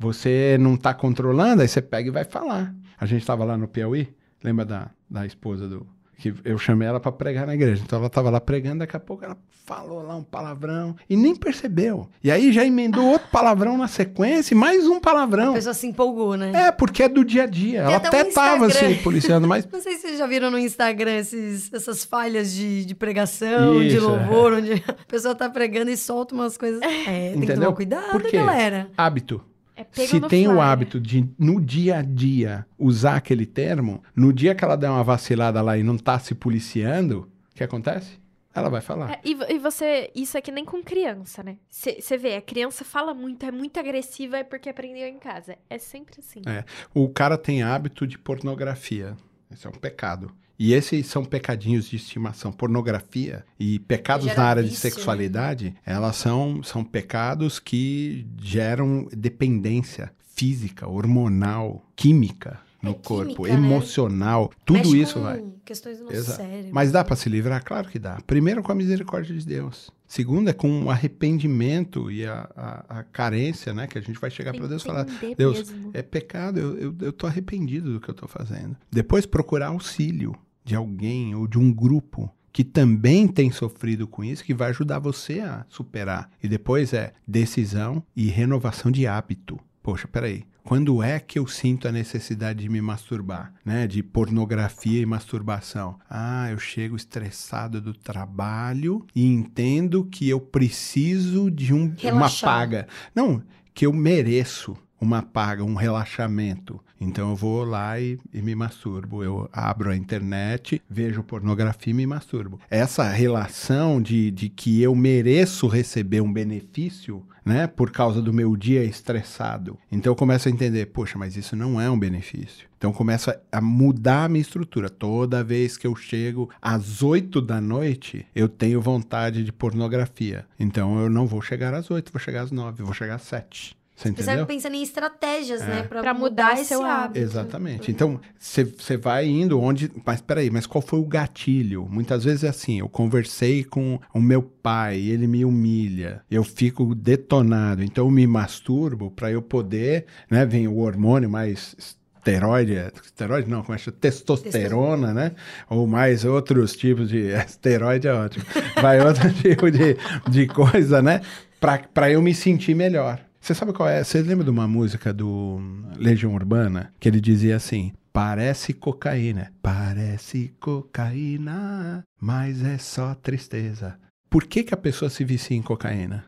Você 0.00 0.56
não 0.58 0.78
tá 0.78 0.94
controlando, 0.94 1.60
aí 1.60 1.68
você 1.68 1.82
pega 1.82 2.08
e 2.08 2.10
vai 2.10 2.24
falar. 2.24 2.74
A 2.98 3.04
gente 3.04 3.24
tava 3.24 3.44
lá 3.44 3.56
no 3.58 3.68
Piauí, 3.68 4.08
lembra 4.42 4.64
da, 4.64 4.90
da 5.08 5.26
esposa 5.26 5.68
do. 5.68 5.86
Que 6.16 6.34
eu 6.44 6.58
chamei 6.58 6.88
ela 6.88 6.98
para 7.00 7.12
pregar 7.12 7.46
na 7.46 7.54
igreja. 7.54 7.82
Então 7.84 7.98
ela 7.98 8.08
tava 8.10 8.28
lá 8.30 8.40
pregando, 8.40 8.78
daqui 8.80 8.96
a 8.96 9.00
pouco 9.00 9.24
ela 9.24 9.36
falou 9.64 10.02
lá 10.02 10.16
um 10.16 10.22
palavrão 10.22 10.96
e 11.08 11.16
nem 11.16 11.34
percebeu. 11.34 12.08
E 12.24 12.30
aí 12.30 12.50
já 12.52 12.64
emendou 12.64 13.04
outro 13.06 13.28
palavrão 13.30 13.78
na 13.78 13.88
sequência 13.88 14.52
e 14.52 14.56
mais 14.56 14.86
um 14.86 14.96
A 14.96 15.00
palavrão. 15.00 15.52
pessoa 15.54 15.72
se 15.72 15.86
empolgou, 15.86 16.36
né? 16.36 16.50
É, 16.52 16.72
porque 16.72 17.02
é 17.04 17.08
do 17.08 17.24
dia 17.24 17.44
a 17.44 17.46
dia. 17.46 17.80
Ela 17.82 17.96
até 17.96 18.08
até 18.08 18.24
um 18.54 18.70
se 18.70 18.94
policiando, 18.96 19.46
mas 19.46 19.64
Não 19.70 19.80
sei 19.80 19.94
se 19.96 20.02
vocês 20.02 20.18
já 20.18 20.26
viram 20.26 20.50
no 20.50 20.58
Instagram 20.58 21.16
esses, 21.18 21.72
essas 21.72 22.04
falhas 22.04 22.52
de, 22.52 22.84
de 22.84 22.94
pregação, 22.94 23.80
de 23.80 23.88
Isso, 23.88 23.98
é. 23.98 24.00
louvor, 24.00 24.54
onde 24.54 24.72
a 24.88 24.92
pessoa 25.06 25.34
tá 25.34 25.48
pregando 25.48 25.90
e 25.90 25.96
solta 25.96 26.34
umas 26.34 26.58
coisas. 26.58 26.82
É, 26.82 27.04
tem 27.30 27.32
que 27.32 27.36
Entendeu? 27.44 27.56
tomar 27.64 27.76
cuidado, 27.76 28.32
galera. 28.32 28.90
hábito. 28.96 29.42
É 29.80 30.06
Se 30.06 30.20
tem 30.20 30.46
o 30.46 30.52
flyer. 30.52 30.66
hábito 30.66 31.00
de, 31.00 31.28
no 31.38 31.60
dia 31.60 31.98
a 31.98 32.02
dia, 32.02 32.66
usar 32.78 33.16
aquele 33.16 33.46
termo, 33.46 34.02
no 34.14 34.32
dia 34.32 34.54
que 34.54 34.64
ela 34.64 34.76
der 34.76 34.90
uma 34.90 35.02
vacilada 35.02 35.62
lá 35.62 35.78
e 35.78 35.82
não 35.82 35.96
tá 35.96 36.18
se 36.18 36.34
policiando, 36.34 37.30
o 37.50 37.54
que 37.54 37.64
acontece? 37.64 38.20
Ela 38.52 38.68
vai 38.68 38.80
falar. 38.80 39.12
É, 39.12 39.20
e, 39.24 39.36
e 39.54 39.58
você, 39.58 40.10
isso 40.14 40.36
é 40.36 40.40
que 40.40 40.50
nem 40.50 40.64
com 40.64 40.82
criança, 40.82 41.42
né? 41.42 41.56
Você 41.68 42.16
vê, 42.18 42.34
a 42.34 42.42
criança 42.42 42.84
fala 42.84 43.14
muito, 43.14 43.46
é 43.46 43.52
muito 43.52 43.78
agressiva, 43.78 44.38
é 44.38 44.44
porque 44.44 44.68
aprendeu 44.68 45.06
em 45.06 45.18
casa. 45.18 45.56
É 45.68 45.78
sempre 45.78 46.16
assim. 46.18 46.42
É. 46.46 46.64
O 46.92 47.08
cara 47.08 47.38
tem 47.38 47.62
hábito 47.62 48.06
de 48.06 48.18
pornografia. 48.18 49.16
Esse 49.50 49.66
é 49.66 49.70
um 49.70 49.74
pecado. 49.74 50.32
E 50.62 50.74
esses 50.74 51.06
são 51.06 51.24
pecadinhos 51.24 51.86
de 51.88 51.96
estimação. 51.96 52.52
Pornografia 52.52 53.44
e 53.58 53.78
pecados 53.78 54.26
Gera 54.26 54.38
na 54.42 54.46
área 54.46 54.62
de 54.62 54.68
vício, 54.68 54.86
né? 54.86 54.94
sexualidade, 54.94 55.74
elas 55.86 56.16
são, 56.16 56.62
são 56.62 56.84
pecados 56.84 57.58
que 57.58 58.26
geram 58.38 59.08
dependência 59.10 60.12
física, 60.34 60.86
hormonal, 60.86 61.82
química 61.96 62.60
no 62.82 62.90
É 62.90 62.94
corpo, 62.94 63.44
química, 63.44 63.56
né? 63.58 63.66
emocional. 63.66 64.50
Tudo 64.66 64.78
Mexe 64.80 65.00
isso 65.00 65.20
vai. 65.20 65.42
questões 65.64 65.96
do 65.98 66.04
nosso 66.04 66.16
Exato. 66.16 66.42
cérebro. 66.42 66.70
Mas 66.74 66.92
dá 66.92 67.02
para 67.04 67.16
se 67.16 67.28
livrar? 67.30 67.64
Claro 67.64 67.88
que 67.88 67.98
dá. 67.98 68.18
Primeiro, 68.26 68.62
com 68.62 68.70
a 68.70 68.74
misericórdia 68.74 69.34
de 69.34 69.44
Deus. 69.46 69.90
Segundo, 70.06 70.50
é 70.50 70.52
com 70.52 70.84
o 70.84 70.90
arrependimento 70.90 72.10
e 72.10 72.26
a, 72.26 72.48
a- 72.56 72.98
a 73.00 73.02
carência, 73.04 73.72
né? 73.72 73.86
Que 73.86 73.96
a 73.98 74.00
gente 74.02 74.18
vai 74.18 74.30
chegar 74.30 74.52
para 74.54 74.66
Deus 74.66 74.82
e 74.82 74.84
falar: 74.86 75.06
Deus, 75.36 75.70
mesmo. 75.70 75.90
é 75.94 76.02
pecado, 76.02 76.58
eu, 76.58 76.76
eu, 76.78 76.94
eu 77.00 77.12
tô 77.12 77.26
arrependido 77.26 77.92
do 77.92 78.00
que 78.00 78.08
eu 78.08 78.14
tô 78.14 78.26
fazendo. 78.26 78.76
Depois, 78.90 79.24
procurar 79.26 79.68
auxílio 79.68 80.34
de 80.70 80.76
alguém 80.76 81.34
ou 81.34 81.48
de 81.48 81.58
um 81.58 81.72
grupo 81.72 82.32
que 82.52 82.62
também 82.62 83.26
tem 83.26 83.50
sofrido 83.50 84.06
com 84.06 84.22
isso, 84.22 84.44
que 84.44 84.54
vai 84.54 84.70
ajudar 84.70 85.00
você 85.00 85.40
a 85.40 85.66
superar. 85.68 86.30
E 86.40 86.46
depois 86.46 86.92
é 86.92 87.12
decisão 87.26 88.04
e 88.14 88.28
renovação 88.28 88.88
de 88.88 89.04
hábito. 89.04 89.58
Poxa, 89.82 90.06
peraí. 90.06 90.44
Quando 90.62 91.02
é 91.02 91.18
que 91.18 91.40
eu 91.40 91.46
sinto 91.48 91.88
a 91.88 91.92
necessidade 91.92 92.60
de 92.60 92.68
me 92.68 92.80
masturbar, 92.80 93.52
né? 93.64 93.88
De 93.88 94.00
pornografia 94.00 95.00
e 95.00 95.06
masturbação? 95.06 95.98
Ah, 96.08 96.48
eu 96.52 96.58
chego 96.58 96.94
estressado 96.94 97.80
do 97.80 97.92
trabalho 97.92 99.04
e 99.12 99.26
entendo 99.26 100.04
que 100.04 100.28
eu 100.28 100.40
preciso 100.40 101.50
de 101.50 101.74
um, 101.74 101.92
uma 102.12 102.30
paga. 102.30 102.86
Não, 103.12 103.42
que 103.74 103.86
eu 103.86 103.92
mereço 103.92 104.76
uma 105.00 105.22
paga, 105.22 105.64
um 105.64 105.74
relaxamento. 105.74 106.80
Então 107.00 107.30
eu 107.30 107.36
vou 107.36 107.64
lá 107.64 107.98
e, 107.98 108.18
e 108.32 108.42
me 108.42 108.54
masturbo. 108.54 109.24
Eu 109.24 109.48
abro 109.52 109.90
a 109.90 109.96
internet, 109.96 110.82
vejo 110.88 111.22
pornografia 111.22 111.92
e 111.92 111.94
me 111.94 112.06
masturbo. 112.06 112.60
Essa 112.68 113.08
relação 113.08 114.02
de, 114.02 114.30
de 114.30 114.50
que 114.50 114.82
eu 114.82 114.94
mereço 114.94 115.66
receber 115.66 116.20
um 116.20 116.30
benefício, 116.30 117.24
né, 117.42 117.66
por 117.66 117.90
causa 117.90 118.20
do 118.20 118.34
meu 118.34 118.54
dia 118.54 118.84
estressado. 118.84 119.78
Então 119.90 120.12
eu 120.12 120.16
começo 120.16 120.48
a 120.48 120.50
entender, 120.50 120.86
poxa, 120.86 121.18
mas 121.18 121.36
isso 121.36 121.56
não 121.56 121.80
é 121.80 121.90
um 121.90 121.98
benefício. 121.98 122.68
Então 122.76 122.92
começa 122.92 123.40
a 123.50 123.60
mudar 123.60 124.24
a 124.24 124.28
minha 124.28 124.42
estrutura. 124.42 124.90
Toda 124.90 125.44
vez 125.44 125.76
que 125.76 125.86
eu 125.86 125.96
chego 125.96 126.50
às 126.60 127.02
8 127.02 127.40
da 127.40 127.60
noite, 127.60 128.26
eu 128.34 128.48
tenho 128.48 128.80
vontade 128.80 129.42
de 129.42 129.52
pornografia. 129.52 130.46
Então 130.58 131.00
eu 131.00 131.08
não 131.08 131.26
vou 131.26 131.40
chegar 131.40 131.72
às 131.72 131.90
8, 131.90 132.12
vou 132.12 132.20
chegar 132.20 132.42
às 132.42 132.50
9, 132.50 132.82
vou 132.82 132.94
chegar 132.94 133.14
às 133.14 133.22
7. 133.22 133.79
Você 134.02 134.08
entendeu? 134.08 134.46
pensando 134.46 134.74
em 134.74 134.82
estratégias, 134.82 135.60
né? 135.60 135.82
Pra, 135.82 136.00
Pra 136.00 136.14
mudar, 136.14 136.48
mudar 136.48 136.54
esse 136.54 136.66
seu 136.66 136.82
hábito. 136.82 137.00
hábito. 137.04 137.18
Exatamente. 137.18 137.90
Então, 137.90 138.18
você 138.38 138.96
vai 138.96 139.26
indo 139.26 139.60
onde. 139.60 139.90
Mas 140.04 140.20
peraí, 140.20 140.50
mas 140.50 140.66
qual 140.66 140.80
foi 140.80 140.98
o 140.98 141.04
gatilho? 141.04 141.86
Muitas 141.90 142.24
vezes 142.24 142.44
é 142.44 142.48
assim: 142.48 142.78
eu 142.78 142.88
conversei 142.88 143.62
com 143.62 144.00
o 144.14 144.20
meu 144.20 144.42
pai, 144.42 144.98
ele 144.98 145.26
me 145.26 145.44
humilha, 145.44 146.22
eu 146.30 146.42
fico 146.42 146.94
detonado, 146.94 147.82
então 147.82 148.06
eu 148.06 148.10
me 148.10 148.26
masturbo 148.26 149.10
para 149.10 149.30
eu 149.30 149.42
poder, 149.42 150.06
né? 150.30 150.46
Vem 150.46 150.66
o 150.66 150.78
hormônio 150.78 151.28
mais. 151.28 151.76
Esteroide, 152.22 152.74
esteroide 153.02 153.48
não, 153.48 153.62
como 153.62 153.74
é 153.74 153.78
que 153.78 153.84
chama? 153.84 153.96
Testosterona, 153.98 155.14
né? 155.14 155.32
Ou 155.70 155.86
mais 155.86 156.24
outros 156.24 156.76
tipos 156.76 157.08
de. 157.08 157.28
Esteroide 157.46 158.08
é 158.08 158.12
ótimo. 158.12 158.44
Vai 158.80 159.00
outro 159.00 159.32
tipo 159.40 159.70
de, 159.70 159.96
de 160.30 160.46
coisa, 160.46 161.00
né? 161.00 161.22
Para 161.58 162.10
eu 162.10 162.20
me 162.22 162.34
sentir 162.34 162.74
melhor. 162.74 163.20
Você 163.40 163.54
sabe 163.54 163.72
qual 163.72 163.88
é? 163.88 164.04
Você 164.04 164.20
lembra 164.20 164.44
de 164.44 164.50
uma 164.50 164.68
música 164.68 165.12
do 165.12 165.58
Legião 165.96 166.34
Urbana? 166.34 166.92
Que 167.00 167.08
ele 167.08 167.20
dizia 167.20 167.56
assim: 167.56 167.92
Parece 168.12 168.74
cocaína, 168.74 169.52
parece 169.62 170.52
cocaína, 170.60 172.04
mas 172.20 172.62
é 172.62 172.76
só 172.76 173.14
tristeza. 173.14 173.98
Por 174.28 174.44
que, 174.44 174.62
que 174.62 174.74
a 174.74 174.76
pessoa 174.76 175.08
se 175.08 175.24
vicia 175.24 175.56
em 175.56 175.62
cocaína? 175.62 176.24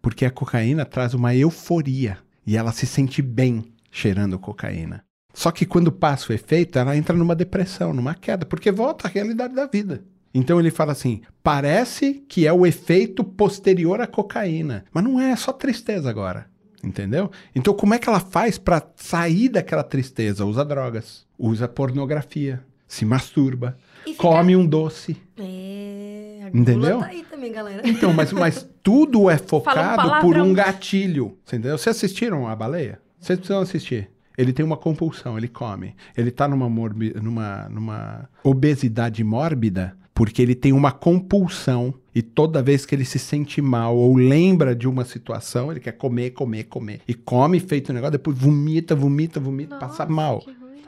Porque 0.00 0.24
a 0.24 0.30
cocaína 0.30 0.84
traz 0.84 1.14
uma 1.14 1.34
euforia 1.34 2.18
e 2.46 2.56
ela 2.56 2.72
se 2.72 2.86
sente 2.86 3.20
bem 3.20 3.72
cheirando 3.90 4.38
cocaína. 4.38 5.04
Só 5.34 5.50
que 5.50 5.66
quando 5.66 5.90
passa 5.90 6.32
o 6.32 6.34
efeito, 6.34 6.78
ela 6.78 6.96
entra 6.96 7.16
numa 7.16 7.34
depressão, 7.34 7.92
numa 7.92 8.14
queda, 8.14 8.46
porque 8.46 8.70
volta 8.70 9.08
à 9.08 9.10
realidade 9.10 9.54
da 9.54 9.66
vida. 9.66 10.04
Então 10.34 10.60
ele 10.60 10.70
fala 10.70 10.92
assim: 10.92 11.22
parece 11.42 12.24
que 12.28 12.46
é 12.46 12.52
o 12.52 12.66
efeito 12.66 13.24
posterior 13.24 14.00
à 14.00 14.06
cocaína, 14.06 14.84
mas 14.92 15.04
não 15.04 15.20
é, 15.20 15.30
é 15.30 15.36
só 15.36 15.52
tristeza 15.52 16.08
agora. 16.08 16.51
Entendeu? 16.82 17.30
Então, 17.54 17.72
como 17.72 17.94
é 17.94 17.98
que 17.98 18.08
ela 18.08 18.18
faz 18.18 18.58
para 18.58 18.82
sair 18.96 19.48
daquela 19.48 19.84
tristeza? 19.84 20.44
Usa 20.44 20.64
drogas, 20.64 21.24
usa 21.38 21.68
pornografia, 21.68 22.60
se 22.88 23.04
masturba, 23.04 23.78
fica... 24.04 24.18
come 24.20 24.56
um 24.56 24.66
doce. 24.66 25.16
É, 25.38 26.40
a 26.44 26.48
entendeu? 26.48 26.98
Tá 26.98 27.06
aí 27.06 27.22
também, 27.22 27.52
galera. 27.52 27.82
Então, 27.84 28.12
mas, 28.12 28.32
mas 28.32 28.68
tudo 28.82 29.30
é 29.30 29.38
focado 29.38 30.20
por 30.20 30.36
um 30.36 30.52
gatilho. 30.52 31.38
Entendeu? 31.46 31.78
Vocês 31.78 31.96
assistiram 31.96 32.48
a 32.48 32.56
baleia? 32.56 33.00
Vocês 33.20 33.38
precisam 33.38 33.62
assistir. 33.62 34.10
Ele 34.36 34.52
tem 34.52 34.64
uma 34.64 34.76
compulsão, 34.76 35.38
ele 35.38 35.46
come. 35.46 35.94
Ele 36.16 36.30
está 36.30 36.48
numa, 36.48 36.68
numa, 36.68 37.68
numa 37.68 38.28
obesidade 38.42 39.22
mórbida 39.22 39.96
porque 40.22 40.40
ele 40.40 40.54
tem 40.54 40.72
uma 40.72 40.92
compulsão 40.92 41.92
e 42.14 42.22
toda 42.22 42.62
vez 42.62 42.86
que 42.86 42.94
ele 42.94 43.04
se 43.04 43.18
sente 43.18 43.60
mal 43.60 43.96
ou 43.96 44.14
lembra 44.14 44.72
de 44.72 44.86
uma 44.86 45.04
situação, 45.04 45.68
ele 45.68 45.80
quer 45.80 45.90
comer, 45.90 46.30
comer, 46.30 46.62
comer. 46.62 47.00
E 47.08 47.12
come 47.12 47.58
feito 47.58 47.90
um 47.90 47.94
negócio, 47.96 48.12
depois 48.12 48.38
vomita, 48.38 48.94
vomita, 48.94 49.40
vomita, 49.40 49.74
Nossa, 49.74 49.88
passa 49.88 50.06
mal. 50.06 50.40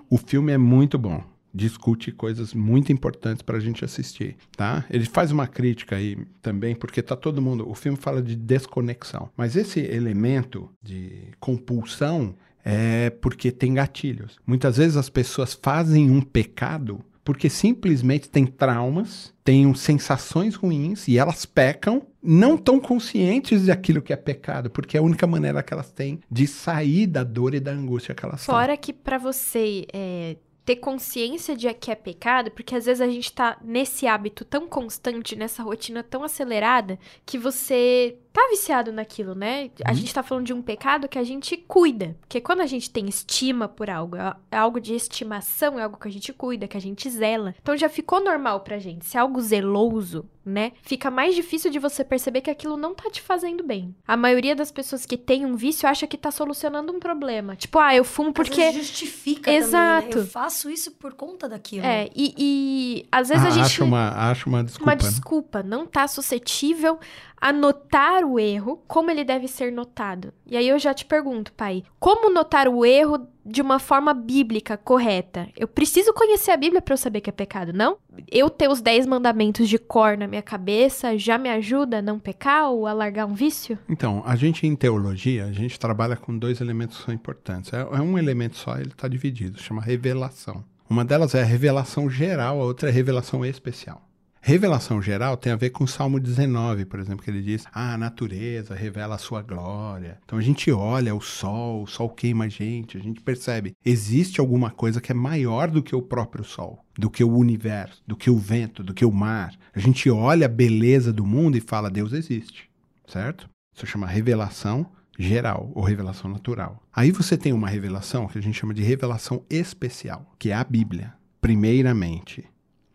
O 0.09 0.17
filme 0.19 0.53
é 0.53 0.57
muito 0.57 0.97
bom. 0.97 1.21
Discute 1.53 2.13
coisas 2.13 2.55
muito 2.55 2.93
importantes 2.93 3.43
para 3.43 3.57
a 3.57 3.61
gente 3.61 3.85
assistir, 3.85 4.37
tá? 4.57 4.85
Ele 4.89 5.05
faz 5.05 5.33
uma 5.33 5.49
crítica 5.49 5.97
aí 5.97 6.17
também, 6.41 6.77
porque 6.77 7.03
tá 7.03 7.17
todo 7.17 7.43
mundo. 7.43 7.69
O 7.69 7.75
filme 7.75 7.99
fala 7.99 8.23
de 8.23 8.37
desconexão, 8.37 9.31
mas 9.37 9.57
esse 9.57 9.81
elemento 9.81 10.71
de 10.81 11.11
compulsão 11.41 12.37
é 12.65 13.11
porque 13.11 13.51
tem 13.51 13.75
gatilhos. 13.75 14.39
Muitas 14.47 14.77
vezes 14.77 14.97
as 14.97 15.11
pessoas 15.11 15.59
fazem 15.61 16.09
um 16.09 16.21
pecado 16.21 17.05
porque 17.25 17.49
simplesmente 17.49 18.29
têm 18.29 18.47
traumas, 18.47 19.33
têm 19.43 19.73
sensações 19.75 20.55
ruins 20.55 21.09
e 21.09 21.19
elas 21.19 21.47
pecam, 21.47 22.07
não 22.23 22.57
tão 22.57 22.79
conscientes 22.79 23.67
daquilo 23.67 24.03
que 24.03 24.13
é 24.13 24.17
pecado, 24.17 24.69
porque 24.71 24.97
é 24.97 25.01
a 25.01 25.03
única 25.03 25.27
maneira 25.27 25.63
que 25.63 25.73
elas 25.73 25.91
têm 25.91 26.21
de 26.31 26.47
sair 26.47 27.07
da 27.07 27.25
dor 27.25 27.55
e 27.55 27.61
da 27.61 27.73
angústia 27.73 28.15
que 28.15 28.25
elas 28.25 28.45
Fora 28.45 28.77
que 28.77 28.93
para 28.93 29.17
você 29.17 29.87
é, 29.93 30.37
ter 30.65 30.77
consciência 30.77 31.57
de 31.57 31.73
que 31.75 31.91
é 31.91 31.95
pecado, 31.95 32.51
porque 32.51 32.75
às 32.75 32.87
vezes 32.87 33.01
a 33.01 33.07
gente 33.07 33.33
tá 33.33 33.59
nesse 33.63 34.07
hábito 34.07 34.45
tão 34.45 34.67
constante, 34.67 35.37
nessa 35.37 35.63
rotina 35.63 36.03
tão 36.03 36.25
acelerada, 36.25 36.99
que 37.25 37.39
você 37.39 38.17
tá 38.35 38.49
viciado 38.51 38.91
naquilo, 38.91 39.33
né? 39.33 39.71
A 39.85 39.91
uhum. 39.91 39.95
gente 39.95 40.13
tá 40.13 40.21
falando 40.21 40.45
de 40.45 40.53
um 40.53 40.61
pecado 40.61 41.09
que 41.09 41.21
a 41.21 41.23
gente 41.23 41.57
cuida. 41.57 42.17
Porque 42.21 42.41
quando 42.41 42.63
a 42.63 42.67
gente 42.67 42.91
tem 42.91 43.09
estima 43.09 43.69
por 43.69 43.89
algo, 43.89 44.17
é, 44.17 44.35
é 44.51 44.57
algo 44.57 44.81
de 44.81 44.93
estimação, 44.93 45.79
é 45.79 45.85
algo 45.85 45.97
que 45.97 46.09
a 46.09 46.11
gente 46.11 46.33
cuida, 46.33 46.67
que 46.67 46.77
a 46.77 46.81
gente 46.81 47.09
zela. 47.09 47.55
Então 47.63 47.77
já 47.77 47.89
ficou 47.89 48.23
normal 48.23 48.61
pra 48.61 48.81
gente. 48.81 49.07
Se 49.07 49.17
é 49.17 49.21
algo 49.21 49.41
zeloso, 49.41 50.29
né? 50.45 50.73
Fica 50.83 51.13
mais 51.13 51.37
difícil 51.37 51.71
de 51.71 51.79
você 51.79 52.05
perceber 52.05 52.41
que 52.41 52.51
aquilo 52.51 52.77
não 52.77 52.93
tá 52.93 53.09
te 53.09 53.23
fazendo 53.23 53.63
bem. 53.63 53.95
A 54.07 54.17
maioria 54.17 54.57
das 54.57 54.73
pessoas 54.73 55.07
que 55.07 55.17
tem 55.17 55.47
um 55.47 55.55
vício 55.55 55.89
acha 55.89 56.05
que 56.05 56.19
tá 56.19 56.33
solucionando 56.33 56.93
um 56.93 56.99
problema. 56.99 57.55
Tipo, 57.55 57.79
ah, 57.79 57.95
eu 57.95 58.05
fumo 58.05 58.33
porque. 58.33 58.61
Às 58.61 58.75
justifica 58.75 59.53
Exato. 59.53 60.09
Também, 60.09 60.17
né? 60.17 60.23
Eu 60.23 60.27
faço 60.27 60.69
isso 60.69 60.91
por 60.91 61.15
conta 61.15 61.49
daquilo. 61.49 61.87
É, 61.87 62.11
e, 62.15 62.35
e 62.37 63.07
às 63.13 63.29
vezes 63.29 63.45
ah, 63.45 63.49
a 63.49 63.51
gente. 63.51 63.65
Acha 63.65 63.85
uma, 63.85 64.09
acha 64.31 64.49
uma 64.49 64.65
desculpa. 64.65 64.91
Uma 64.91 64.97
desculpa. 64.97 65.63
Né? 65.63 65.69
Não 65.69 65.87
tá 65.87 66.09
suscetível 66.09 66.99
anotar 67.45 68.25
o 68.25 68.41
erro, 68.41 68.83
como 68.89 69.11
ele 69.11 69.23
deve 69.23 69.47
ser 69.47 69.71
notado. 69.71 70.33
E 70.47 70.57
aí 70.57 70.67
eu 70.67 70.79
já 70.79 70.95
te 70.95 71.05
pergunto, 71.05 71.53
pai, 71.53 71.85
como 72.01 72.33
notar 72.33 72.67
o 72.69 72.87
erro 72.87 73.29
de 73.45 73.61
uma 73.61 73.79
forma 73.79 74.15
bíblica 74.15 74.79
correta? 74.79 75.47
Eu 75.55 75.69
preciso 75.69 76.15
conhecer 76.15 76.53
a 76.53 76.57
Bíblia 76.57 76.81
para 76.81 76.95
eu 76.95 76.99
saber 76.99 77.21
que 77.21 77.29
é 77.29 77.33
pecado, 77.35 77.71
não? 77.71 77.99
Eu 78.33 78.49
ter 78.49 78.67
os 78.71 78.81
dez 78.81 79.07
mandamentos 79.07 79.69
de 79.69 79.79
cor 79.79 80.17
na 80.17 80.27
minha 80.27 80.41
cabeça 80.41 81.19
já 81.19 81.37
me 81.37 81.51
ajuda 81.51 81.99
a 81.99 82.03
não 82.03 82.19
pecar 82.19 82.71
ou 82.71 82.87
a 82.87 82.95
largar 82.95 83.27
um 83.27 83.35
vício? 83.35 83.79
Então, 83.91 84.23
a 84.25 84.35
gente 84.37 84.67
em 84.67 84.75
teologia, 84.75 85.45
a 85.45 85.53
gente 85.53 85.79
trabalha 85.79 86.17
com 86.17 86.39
dois 86.39 86.63
elementos 86.63 86.97
que 86.97 87.05
são 87.05 87.13
importantes. 87.13 87.75
É, 87.75 87.81
é 87.81 88.01
um 88.01 88.19
elemento 88.19 88.57
só, 88.57 88.79
ele 88.79 88.89
está 88.89 89.07
dividido, 89.07 89.61
chama 89.61 89.83
revelação. 89.83 90.65
Uma 90.89 91.05
delas 91.05 91.35
é 91.35 91.43
a 91.43 91.45
revelação 91.45 92.09
geral, 92.09 92.59
a 92.59 92.65
outra 92.65 92.89
é 92.89 92.91
a 92.91 92.95
revelação 92.95 93.45
especial. 93.45 94.04
Revelação 94.47 95.01
geral 95.01 95.39
tem 95.39 95.51
a 95.55 95.57
ver 95.57 95.71
com 95.71 95.85
o 95.85 95.89
Salmo 95.89 96.21
19, 96.21 96.85
por 96.85 97.01
exemplo, 97.01 97.25
que 97.25 97.31
ele 97.31 97.41
diz: 97.41 97.65
Ah, 97.73 97.95
a 97.95 97.97
natureza 97.97 98.75
revela 98.75 99.15
a 99.15 99.19
sua 99.19 99.41
glória. 99.41 100.19
Então 100.23 100.39
a 100.39 100.43
gente 100.43 100.71
olha 100.71 101.15
o 101.15 101.21
sol, 101.23 101.83
o 101.83 101.87
sol 101.87 102.11
queima 102.11 102.45
a 102.45 102.49
gente, 102.49 102.99
a 102.99 103.01
gente 103.01 103.23
percebe, 103.23 103.73
existe 103.83 104.41
alguma 104.41 104.71
coisa 104.71 105.01
que 105.01 105.11
é 105.11 105.15
maior 105.15 105.71
do 105.71 105.83
que 105.83 105.97
o 105.97 106.03
próprio 106.03 106.45
sol, 106.45 106.85
do 106.95 107.09
que 107.09 107.25
o 107.25 107.35
universo, 107.35 108.03
do 108.07 108.15
que 108.15 108.29
o 108.29 108.37
vento, 108.37 108.83
do 108.83 108.93
que 108.93 109.07
o 109.07 109.11
mar. 109.11 109.55
A 109.75 109.79
gente 109.79 110.11
olha 110.11 110.45
a 110.45 110.51
beleza 110.51 111.11
do 111.11 111.25
mundo 111.25 111.57
e 111.57 111.61
fala: 111.63 111.91
Deus 111.91 112.13
existe, 112.13 112.69
certo? 113.07 113.49
Isso 113.75 113.87
chama 113.87 114.07
revelação 114.07 114.85
geral 115.19 115.73
ou 115.75 115.83
revelação 115.83 116.31
natural. 116.31 116.83
Aí 116.93 117.11
você 117.11 117.39
tem 117.39 117.55
uma 117.55 117.71
revelação 117.71 118.27
que 118.27 118.37
a 118.37 118.43
gente 118.43 118.61
chama 118.61 118.75
de 118.75 118.83
revelação 118.83 119.43
especial, 119.49 120.35
que 120.39 120.51
é 120.51 120.55
a 120.55 120.65
Bíblia, 120.65 121.15
primeiramente. 121.41 122.45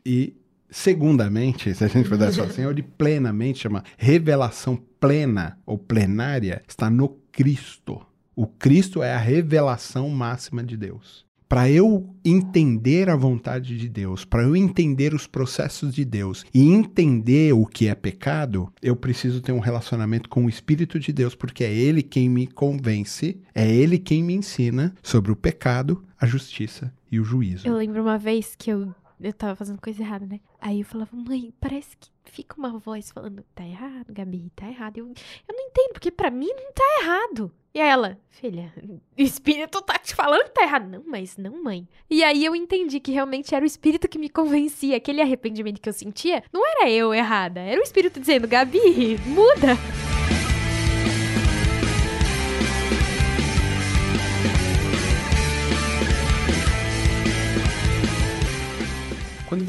E 0.06 0.36
Segundamente, 0.70 1.74
se 1.74 1.84
a 1.84 1.88
gente 1.88 2.08
puder 2.08 2.32
só 2.32 2.44
assim, 2.44 2.72
de 2.74 2.84
plenamente, 2.84 3.60
chama 3.60 3.84
revelação 3.98 4.80
plena 5.00 5.58
ou 5.66 5.78
plenária, 5.78 6.62
está 6.68 6.90
no 6.90 7.10
Cristo. 7.32 8.02
O 8.36 8.46
Cristo 8.46 9.02
é 9.02 9.14
a 9.14 9.18
revelação 9.18 10.10
máxima 10.10 10.64
de 10.64 10.78
Deus. 10.78 11.28
Para 11.50 11.68
eu 11.68 12.08
entender 12.24 13.10
a 13.10 13.16
vontade 13.16 13.76
de 13.76 13.90
Deus, 13.90 14.24
para 14.24 14.44
eu 14.44 14.56
entender 14.56 15.16
os 15.16 15.26
processos 15.26 15.96
de 15.96 16.06
Deus 16.06 16.46
e 16.54 16.72
entender 16.72 17.54
o 17.54 17.66
que 17.66 17.88
é 17.88 17.96
pecado, 17.96 18.72
eu 18.84 18.96
preciso 18.96 19.42
ter 19.42 19.52
um 19.52 19.60
relacionamento 19.60 20.30
com 20.30 20.46
o 20.46 20.50
Espírito 20.50 21.00
de 21.00 21.12
Deus, 21.12 21.34
porque 21.34 21.64
é 21.64 21.74
Ele 21.74 22.04
quem 22.04 22.30
me 22.30 22.46
convence, 22.46 23.42
é 23.56 23.68
Ele 23.68 23.98
quem 23.98 24.24
me 24.24 24.36
ensina 24.36 24.94
sobre 25.02 25.32
o 25.32 25.36
pecado, 25.36 26.04
a 26.22 26.28
justiça 26.28 26.94
e 27.12 27.20
o 27.20 27.24
juízo. 27.24 27.68
Eu 27.68 27.76
lembro 27.76 28.04
uma 28.04 28.20
vez 28.20 28.54
que 28.56 28.70
eu 28.70 28.94
eu 29.22 29.34
tava 29.34 29.56
fazendo 29.56 29.82
coisa 29.82 30.02
errada, 30.02 30.26
né? 30.26 30.40
Aí 30.60 30.80
eu 30.80 30.86
falava, 30.86 31.16
mãe, 31.16 31.54
parece 31.60 31.98
que 31.98 32.10
fica 32.26 32.56
uma 32.58 32.78
voz 32.78 33.12
falando, 33.12 33.44
tá 33.54 33.66
errado, 33.66 34.14
Gabi, 34.14 34.52
tá 34.56 34.68
errado. 34.68 34.98
Eu, 34.98 35.08
eu 35.08 35.56
não 35.56 35.66
entendo, 35.66 35.94
porque 35.94 36.12
para 36.12 36.32
mim 36.32 36.48
não 36.48 36.72
tá 36.72 36.84
errado. 37.02 37.52
E 37.74 37.80
ela, 37.80 38.18
filha, 38.30 38.74
o 39.18 39.22
espírito 39.22 39.82
tá 39.82 40.00
te 40.00 40.16
falando 40.16 40.46
que 40.46 40.54
tá 40.54 40.64
errado. 40.64 40.90
Não, 40.90 41.04
mas 41.06 41.38
não, 41.38 41.62
mãe. 41.64 41.88
E 42.10 42.24
aí 42.24 42.44
eu 42.44 42.56
entendi 42.56 43.00
que 43.00 43.12
realmente 43.12 43.54
era 43.54 43.64
o 43.64 43.68
espírito 43.68 44.08
que 44.08 44.18
me 44.18 44.30
convencia. 44.30 44.98
Aquele 44.98 45.22
arrependimento 45.22 45.80
que 45.80 45.90
eu 45.90 45.94
sentia, 45.94 46.44
não 46.52 46.66
era 46.66 46.90
eu 46.90 47.14
errada. 47.14 47.60
Era 47.60 47.80
o 47.80 47.84
espírito 47.84 48.20
dizendo, 48.20 48.48
Gabi, 48.48 49.20
muda. 49.28 49.78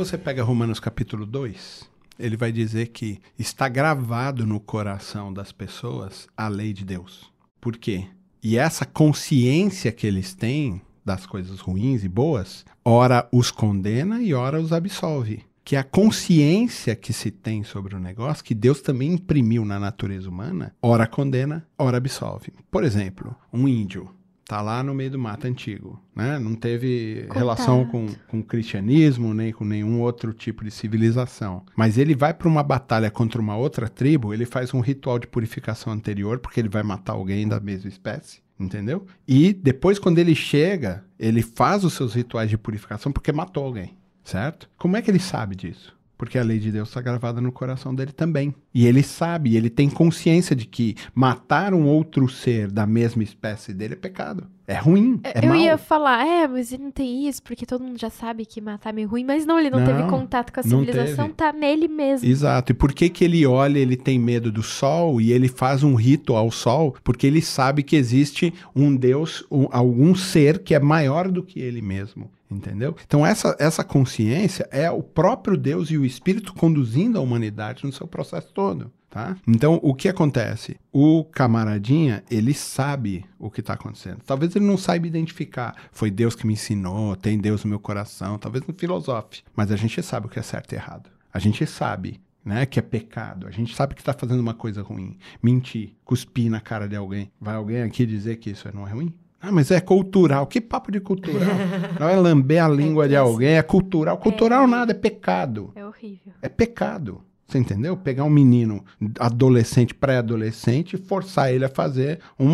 Você 0.05 0.17
pega 0.17 0.43
Romanos 0.43 0.81
capítulo 0.81 1.27
2, 1.27 1.87
ele 2.19 2.35
vai 2.35 2.51
dizer 2.51 2.87
que 2.87 3.21
está 3.39 3.69
gravado 3.69 4.47
no 4.47 4.59
coração 4.59 5.31
das 5.31 5.53
pessoas 5.53 6.27
a 6.35 6.49
lei 6.49 6.73
de 6.73 6.87
Deus. 6.87 7.31
Por 7.61 7.77
quê? 7.77 8.07
E 8.43 8.57
essa 8.57 8.87
consciência 8.87 9.93
que 9.93 10.07
eles 10.07 10.33
têm 10.33 10.81
das 11.05 11.27
coisas 11.27 11.61
ruins 11.61 12.03
e 12.03 12.09
boas, 12.09 12.65
ora 12.83 13.29
os 13.31 13.51
condena 13.51 14.23
e 14.23 14.33
ora 14.33 14.59
os 14.59 14.73
absolve. 14.73 15.45
Que 15.63 15.77
a 15.77 15.85
consciência 15.85 16.97
que 16.97 17.13
se 17.13 17.31
tem 17.31 17.63
sobre 17.63 17.95
o 17.95 18.01
negócio, 18.01 18.43
que 18.43 18.55
Deus 18.55 18.81
também 18.81 19.13
imprimiu 19.13 19.67
na 19.67 19.79
natureza 19.79 20.31
humana, 20.31 20.75
ora 20.81 21.07
condena, 21.07 21.67
ora 21.77 21.99
absolve. 21.99 22.55
Por 22.71 22.85
exemplo, 22.85 23.37
um 23.53 23.69
índio 23.69 24.09
tá 24.51 24.61
lá 24.61 24.83
no 24.83 24.93
meio 24.93 25.13
do 25.13 25.19
mato 25.19 25.47
antigo, 25.47 26.03
né? 26.13 26.37
Não 26.37 26.57
teve 26.57 27.21
Contato. 27.23 27.39
relação 27.39 27.87
com, 27.87 28.09
com 28.27 28.41
o 28.41 28.43
cristianismo, 28.43 29.33
nem 29.33 29.53
com 29.53 29.65
nenhum 29.65 30.01
outro 30.01 30.33
tipo 30.33 30.65
de 30.65 30.73
civilização. 30.73 31.63
Mas 31.77 31.97
ele 31.97 32.17
vai 32.17 32.35
para 32.35 32.49
uma 32.49 32.65
batalha 32.65 33.13
contra 33.13 33.41
uma 33.41 33.57
outra 33.57 33.89
tribo, 33.89 34.35
ele 34.35 34.45
faz 34.45 34.75
um 34.75 34.81
ritual 34.81 35.21
de 35.21 35.29
purificação 35.29 35.93
anterior, 35.93 36.41
porque 36.41 36.59
ele 36.59 36.69
vai 36.69 36.83
matar 36.83 37.13
alguém 37.13 37.47
da 37.47 37.61
mesma 37.61 37.89
espécie, 37.89 38.41
entendeu? 38.59 39.07
E 39.27 39.53
depois, 39.53 40.01
quando 40.01 40.19
ele 40.19 40.35
chega, 40.35 41.05
ele 41.17 41.43
faz 41.43 41.85
os 41.85 41.93
seus 41.93 42.15
rituais 42.15 42.51
de 42.51 42.59
purificação 42.59 43.13
porque 43.13 43.31
matou 43.31 43.65
alguém, 43.65 43.97
certo? 44.25 44.69
Como 44.77 44.97
é 44.97 45.03
que 45.03 45.13
ele 45.13 45.21
sabe 45.21 45.55
disso? 45.55 45.97
Porque 46.21 46.39
a 46.39 46.43
lei 46.43 46.59
de 46.59 46.71
Deus 46.71 46.91
está 46.91 47.01
gravada 47.01 47.41
no 47.41 47.51
coração 47.51 47.95
dele 47.95 48.13
também. 48.13 48.55
E 48.75 48.87
ele 48.87 49.03
sabe, 49.03 49.57
ele 49.57 49.71
tem 49.71 49.89
consciência 49.89 50.55
de 50.55 50.67
que 50.67 50.95
matar 51.15 51.73
um 51.73 51.87
outro 51.87 52.29
ser 52.29 52.71
da 52.71 52.87
mesma 52.87 53.23
espécie 53.23 53.73
dele 53.73 53.95
é 53.95 53.97
pecado. 53.97 54.47
É 54.67 54.77
ruim, 54.77 55.19
é 55.25 55.43
eu 55.43 55.49
mal. 55.49 55.57
ia 55.57 55.79
falar, 55.79 56.27
é, 56.27 56.47
mas 56.47 56.73
ele 56.75 56.83
não 56.85 56.91
tem 56.91 57.27
isso, 57.27 57.43
porque 57.43 57.65
todo 57.65 57.83
mundo 57.83 57.99
já 57.99 58.11
sabe 58.11 58.45
que 58.45 58.61
matar 58.61 58.91
é 58.91 58.93
meio 58.93 59.09
ruim, 59.09 59.25
mas 59.25 59.47
não, 59.47 59.59
ele 59.59 59.71
não, 59.71 59.81
Não, 59.81 59.87
teve 59.87 60.03
contato 60.11 60.53
com 60.53 60.61
a 60.61 60.63
civilização, 60.63 61.25
teve. 61.25 61.37
tá 61.37 61.53
nele 61.55 61.89
mesmo. 61.89 62.29
Exato. 62.29 62.71
E 62.71 62.75
por 62.75 62.93
que 62.93 63.09
que 63.09 63.25
ele 63.25 63.47
olha, 63.47 63.79
ele 63.79 63.97
tem 63.97 64.19
medo 64.19 64.53
do 64.53 64.63
sol 64.63 65.23
e 65.23 65.33
ele 65.33 65.49
faz 65.49 65.83
um 65.83 65.95
rito 65.95 66.37
ao 66.37 66.51
sol? 66.51 66.95
Porque 67.03 67.27
ele 67.27 67.41
sabe 67.41 67.83
que 67.83 67.97
existe 67.97 68.53
um 68.77 68.95
Deus, 68.95 69.43
um- 69.51 69.69
algum 69.73 70.15
ser 70.15 70.59
que 70.59 70.75
é 70.75 70.79
maior 70.79 71.29
do 71.31 71.43
que 71.43 71.59
ele 71.61 71.81
mesmo. 71.81 72.31
Entendeu? 72.51 72.97
Então, 73.07 73.25
essa, 73.25 73.55
essa 73.59 73.85
consciência 73.85 74.69
é 74.73 74.91
o 74.91 75.03
próprio 75.03 75.57
Deus 75.57 75.91
e 75.91 75.97
o 75.97 76.05
Espírito 76.05 76.53
conduzindo 76.53 77.17
a 77.17 77.21
humanidade 77.21 77.85
no 77.85 77.93
seu 77.93 78.09
processo 78.09 78.53
todo. 78.53 78.91
Tá? 79.09 79.37
Então, 79.47 79.81
o 79.83 79.93
que 79.93 80.09
acontece? 80.09 80.79
O 80.93 81.25
camaradinha, 81.25 82.23
ele 82.31 82.55
sabe 82.55 83.25
o 83.39 83.51
que 83.51 83.61
está 83.61 83.75
acontecendo. 83.75 84.21
Talvez 84.25 84.55
ele 84.55 84.65
não 84.65 84.77
saiba 84.77 85.07
identificar. 85.07 85.75
Foi 85.91 86.11
Deus 86.13 86.37
que 86.37 86.47
me 86.47 86.53
ensinou, 86.53 87.17
tem 87.17 87.37
Deus 87.37 87.65
no 87.65 87.71
meu 87.71 87.81
coração. 87.81 88.39
Talvez 88.39 88.65
não 88.67 88.75
filosofe. 88.75 89.43
Mas 89.55 89.73
a 89.73 89.77
gente 89.77 90.01
sabe 90.01 90.27
o 90.27 90.29
que 90.29 90.39
é 90.39 90.43
certo 90.43 90.73
e 90.73 90.77
errado. 90.77 91.11
A 91.33 91.41
gente 91.41 91.67
sabe 91.67 92.21
né, 92.45 92.65
que 92.67 92.79
é 92.79 92.83
pecado. 92.83 93.49
A 93.49 93.51
gente 93.51 93.75
sabe 93.75 93.95
que 93.95 94.01
está 94.01 94.13
fazendo 94.13 94.41
uma 94.41 94.55
coisa 94.55 94.81
ruim. 94.81 95.19
Mentir, 95.43 95.95
cuspir 96.05 96.49
na 96.49 96.61
cara 96.61 96.89
de 96.89 96.95
alguém. 96.95 97.33
Vai 97.41 97.57
alguém 97.57 97.83
aqui 97.83 98.07
dizer 98.07 98.37
que 98.37 98.51
isso 98.51 98.69
não 98.73 98.87
é 98.87 98.93
ruim? 98.93 99.13
Ah, 99.41 99.51
mas 99.51 99.71
é 99.71 99.81
cultural. 99.81 100.47
Que 100.47 100.61
papo 100.61 100.93
de 100.93 101.01
cultural? 101.01 101.41
não 101.99 102.09
é 102.09 102.15
lamber 102.17 102.63
a 102.63 102.69
língua 102.69 103.09
de 103.09 103.17
alguém, 103.17 103.57
é 103.57 103.63
cultural. 103.63 104.19
Cultural 104.19 104.67
nada, 104.67 104.93
é 104.93 104.95
pecado. 104.95 105.73
É 105.75 105.85
horrível. 105.87 106.33
É 106.43 106.49
pecado. 106.49 107.23
Você 107.49 107.59
entendeu? 107.59 107.97
Pegar 107.97 108.23
um 108.23 108.31
menino 108.31 108.85
adolescente, 109.19 109.93
pré-adolescente 109.93 110.95
e 110.95 110.99
forçar 110.99 111.53
ele 111.53 111.65
a 111.65 111.69
fazer 111.69 112.21
um, 112.39 112.49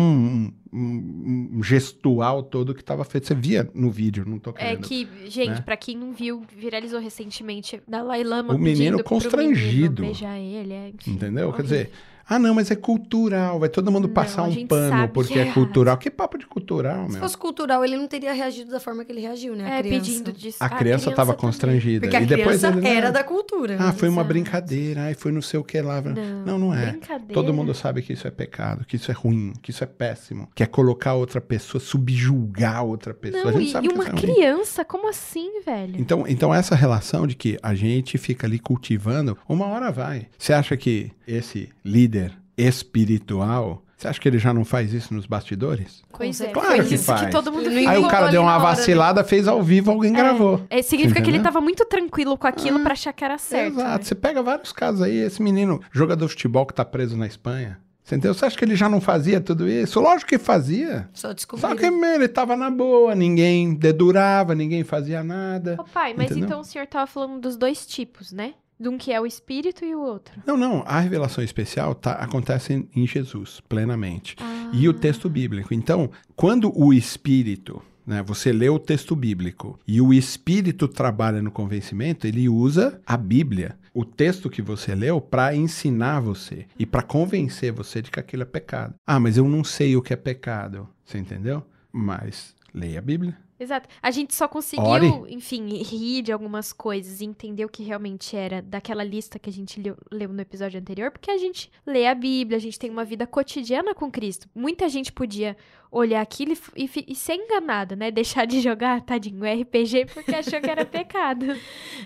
um- 0.73 1.49
um- 1.53 1.63
gestual 1.63 2.41
todo 2.41 2.73
que 2.73 2.81
estava 2.81 3.03
feito. 3.03 3.27
Você 3.27 3.35
via 3.35 3.69
no 3.75 3.91
vídeo, 3.91 4.23
não 4.27 4.39
tô 4.39 4.49
É 4.51 4.53
querendo. 4.53 4.81
que, 4.87 5.07
gente, 5.27 5.49
né? 5.51 5.61
pra 5.61 5.77
quem 5.77 5.95
não 5.95 6.13
viu, 6.13 6.41
viralizou 6.57 6.99
recentemente 6.99 7.79
Dalai 7.87 8.23
Lama 8.23 8.55
O 8.55 8.57
menino 8.57 8.97
pro 8.97 9.05
constrangido. 9.05 10.01
menino 10.01 10.13
beijar 10.19 10.39
ele, 10.39 10.73
é, 10.73 10.89
enfim, 10.89 11.11
Entendeu? 11.11 11.51
Quer 11.53 11.61
horrível. 11.61 11.63
dizer, 11.63 11.91
ah, 12.29 12.37
não, 12.39 12.53
mas 12.53 12.69
é 12.71 12.75
cultural. 12.75 13.59
Vai 13.59 13.69
todo 13.69 13.91
mundo 13.91 14.07
Não, 14.07 14.13
passar 14.13 14.41
a 14.41 14.45
um 14.45 14.67
pano 14.67 15.07
porque 15.09 15.33
que 15.33 15.39
é 15.39 15.47
é 15.47 15.51
cultural. 15.53 15.97
Que 15.97 16.09
papo 16.09 16.37
de 16.37 16.45
cultural, 16.45 17.05
Se 17.07 17.11
meu? 17.13 17.21
fosse 17.21 17.37
cultural, 17.37 17.83
ele 17.85 17.95
não 17.97 18.07
teria 18.07 18.33
reagido 18.33 18.69
da 18.71 18.79
forma 18.79 19.05
que 19.05 19.11
ele 19.11 19.21
reagiu, 19.21 19.55
né? 19.55 19.65
A 19.65 19.75
É, 19.77 19.83
criança. 19.83 20.05
pedindo 20.05 20.33
de 20.33 20.55
A 20.59 20.69
criança 20.69 21.09
estava 21.09 21.33
também. 21.33 21.41
constrangida. 21.41 22.01
Porque 22.07 22.17
a 22.17 22.21
e 22.21 22.25
depois 22.25 22.59
criança 22.59 22.67
ele, 22.67 22.81
não, 22.81 22.87
era 22.97 23.11
da 23.11 23.23
cultura. 23.23 23.77
Ah, 23.79 23.93
foi 23.93 24.09
uma 24.09 24.23
brincadeira. 24.23 25.01
Ai, 25.03 25.13
foi 25.13 25.31
não 25.31 25.41
sei 25.41 25.59
o 25.59 25.63
que 25.63 25.79
lá. 25.81 26.01
Não, 26.01 26.13
Não, 26.45 26.57
não 26.59 26.73
é. 26.73 26.91
brincadeira. 26.91 27.33
Todo 27.33 27.53
mundo 27.53 27.73
sabe 27.73 28.01
que 28.01 28.13
isso 28.13 28.27
é 28.27 28.31
pecado, 28.31 28.85
que 28.85 28.95
isso 28.97 29.09
é 29.11 29.13
ruim, 29.13 29.53
que 29.61 29.71
isso 29.71 29.83
é 29.83 29.87
péssimo. 29.87 30.49
Que 30.55 30.63
é 30.63 30.65
colocar 30.65 31.13
outra 31.13 31.39
pessoa, 31.39 31.79
subjugar 31.81 32.83
outra 32.83 33.13
pessoa. 33.13 33.43
a 33.43 33.51
Não, 33.51 33.59
gente 33.59 33.69
e, 33.69 33.71
sabe 33.71 33.85
e 33.87 33.89
que 33.89 33.95
uma 33.95 34.03
isso 34.03 34.11
é 34.11 34.19
ruim. 34.19 34.33
criança, 34.35 34.85
como 34.85 35.09
assim, 35.09 35.61
velho? 35.65 35.95
Então, 35.99 36.25
então, 36.27 36.53
essa 36.53 36.75
relação 36.75 37.25
de 37.27 37.35
que 37.35 37.57
a 37.61 37.73
gente 37.75 38.17
fica 38.17 38.47
ali 38.47 38.59
cultivando, 38.59 39.37
uma 39.47 39.65
hora 39.67 39.91
vai. 39.91 40.27
Você 40.37 40.53
acha 40.53 40.75
que 40.75 41.11
esse 41.27 41.69
líder 41.83 42.16
espiritual, 42.57 43.83
você 43.97 44.07
acha 44.07 44.19
que 44.19 44.27
ele 44.27 44.37
já 44.37 44.53
não 44.53 44.63
faz 44.63 44.93
isso 44.93 45.13
nos 45.13 45.25
bastidores? 45.25 46.03
Pois 46.11 46.39
é, 46.39 46.47
Claro 46.47 46.85
que 46.85 46.97
faz. 46.97 47.21
que 47.25 47.31
todo 47.31 47.51
mundo. 47.51 47.67
Aí 47.67 47.97
o 47.97 48.07
cara 48.07 48.27
deu 48.29 48.41
uma 48.43 48.57
né? 48.57 48.63
vacilada, 48.63 49.23
fez 49.23 49.47
ao 49.47 49.61
vivo, 49.63 49.91
alguém 49.91 50.13
gravou. 50.13 50.61
É, 50.69 50.81
significa 50.83 51.15
que 51.21 51.29
ele 51.29 51.37
Entendeu? 51.37 51.51
tava 51.53 51.61
muito 51.63 51.83
tranquilo 51.85 52.37
com 52.37 52.45
aquilo 52.47 52.79
pra 52.81 52.93
achar 52.93 53.11
que 53.11 53.25
era 53.25 53.37
certo. 53.37 53.73
Exato. 53.79 53.89
né? 53.97 54.03
Você 54.03 54.13
pega 54.15 54.43
vários 54.43 54.71
casos 54.71 55.01
aí, 55.01 55.17
esse 55.17 55.41
menino, 55.41 55.81
jogador 55.91 56.25
de 56.27 56.31
futebol 56.33 56.65
que 56.65 56.73
tá 56.75 56.85
preso 56.85 57.17
na 57.17 57.25
Espanha. 57.25 57.79
Você 58.03 58.15
entendeu? 58.15 58.33
Você 58.35 58.45
acha 58.45 58.57
que 58.57 58.63
ele 58.63 58.75
já 58.75 58.87
não 58.87 59.01
fazia 59.01 59.41
tudo 59.41 59.67
isso? 59.67 59.99
Lógico 59.99 60.29
que 60.29 60.37
fazia. 60.37 61.09
Só 61.11 61.27
Só 61.29 61.33
descobriram. 61.33 61.75
que 61.75 61.91
meu, 61.91 62.13
ele 62.15 62.27
tava 62.29 62.55
na 62.55 62.69
boa, 62.69 63.13
ninguém 63.13 63.73
dedurava, 63.73 64.55
ninguém 64.55 64.83
fazia 64.85 65.21
nada. 65.23 65.75
Ô 65.77 65.83
pai, 65.83 66.13
mas 66.15 66.27
Entendeu? 66.27 66.45
então 66.45 66.59
o 66.61 66.63
senhor 66.63 66.87
tava 66.87 67.05
falando 67.05 67.41
dos 67.41 67.57
dois 67.57 67.85
tipos, 67.85 68.31
né? 68.31 68.53
De 68.79 68.87
um 68.87 68.97
que 68.97 69.11
é 69.11 69.19
o 69.19 69.25
espírito 69.25 69.83
e 69.83 69.95
o 69.95 70.01
outro. 70.01 70.41
Não, 70.45 70.55
não, 70.55 70.83
a 70.85 70.99
revelação 70.99 71.43
especial 71.43 71.95
tá, 71.95 72.13
acontece 72.13 72.73
em, 72.73 72.89
em 72.95 73.07
Jesus, 73.07 73.59
plenamente. 73.67 74.35
Ah. 74.39 74.69
E 74.73 74.87
o 74.87 74.93
texto 74.93 75.29
bíblico. 75.29 75.73
Então, 75.73 76.11
quando 76.35 76.71
o 76.77 76.93
Espírito, 76.93 77.81
né, 78.05 78.21
você 78.21 78.51
lê 78.51 78.69
o 78.69 78.77
texto 78.77 79.15
bíblico 79.15 79.79
e 79.87 79.99
o 79.99 80.13
Espírito 80.13 80.87
trabalha 80.87 81.41
no 81.41 81.49
convencimento, 81.49 82.27
ele 82.27 82.47
usa 82.47 83.01
a 83.05 83.17
Bíblia, 83.17 83.77
o 83.93 84.05
texto 84.05 84.49
que 84.49 84.61
você 84.61 84.93
leu, 84.93 85.19
para 85.19 85.55
ensinar 85.55 86.19
você 86.19 86.67
e 86.77 86.85
para 86.85 87.01
convencer 87.01 87.71
você 87.71 88.01
de 88.01 88.11
que 88.11 88.19
aquilo 88.19 88.43
é 88.43 88.45
pecado. 88.45 88.93
Ah, 89.05 89.19
mas 89.19 89.37
eu 89.37 89.47
não 89.47 89.63
sei 89.63 89.95
o 89.95 90.01
que 90.01 90.13
é 90.13 90.17
pecado. 90.17 90.87
Você 91.03 91.17
entendeu? 91.17 91.63
Mas 91.91 92.53
leia 92.73 92.99
a 92.99 93.01
Bíblia. 93.01 93.46
Exato. 93.59 93.89
A 94.01 94.11
gente 94.11 94.35
só 94.35 94.47
conseguiu, 94.47 94.85
Ore. 94.85 95.07
enfim, 95.29 95.67
rir 95.81 96.21
de 96.21 96.31
algumas 96.31 96.71
coisas 96.71 97.21
e 97.21 97.25
entender 97.25 97.65
o 97.65 97.69
que 97.69 97.81
realmente 97.83 98.35
era 98.35 98.61
daquela 98.61 99.03
lista 99.03 99.39
que 99.39 99.49
a 99.49 99.53
gente 99.53 99.81
leu, 99.81 99.97
leu 100.11 100.29
no 100.29 100.41
episódio 100.41 100.79
anterior, 100.79 101.09
porque 101.11 101.31
a 101.31 101.37
gente 101.37 101.71
lê 101.85 102.05
a 102.05 102.13
Bíblia, 102.13 102.57
a 102.57 102.61
gente 102.61 102.77
tem 102.77 102.89
uma 102.89 103.03
vida 103.03 103.25
cotidiana 103.25 103.95
com 103.95 104.11
Cristo. 104.11 104.47
Muita 104.53 104.87
gente 104.87 105.11
podia 105.11 105.57
olhar 105.89 106.21
aquilo 106.21 106.53
e, 106.75 106.83
e, 106.85 107.05
e 107.07 107.15
ser 107.15 107.33
enganada, 107.35 107.95
né? 107.95 108.11
Deixar 108.11 108.45
de 108.45 108.61
jogar, 108.61 109.01
tadinho, 109.05 109.43
RPG 109.43 110.05
porque 110.13 110.35
achou 110.35 110.59
que 110.61 110.69
era 110.69 110.85
pecado. 110.85 111.45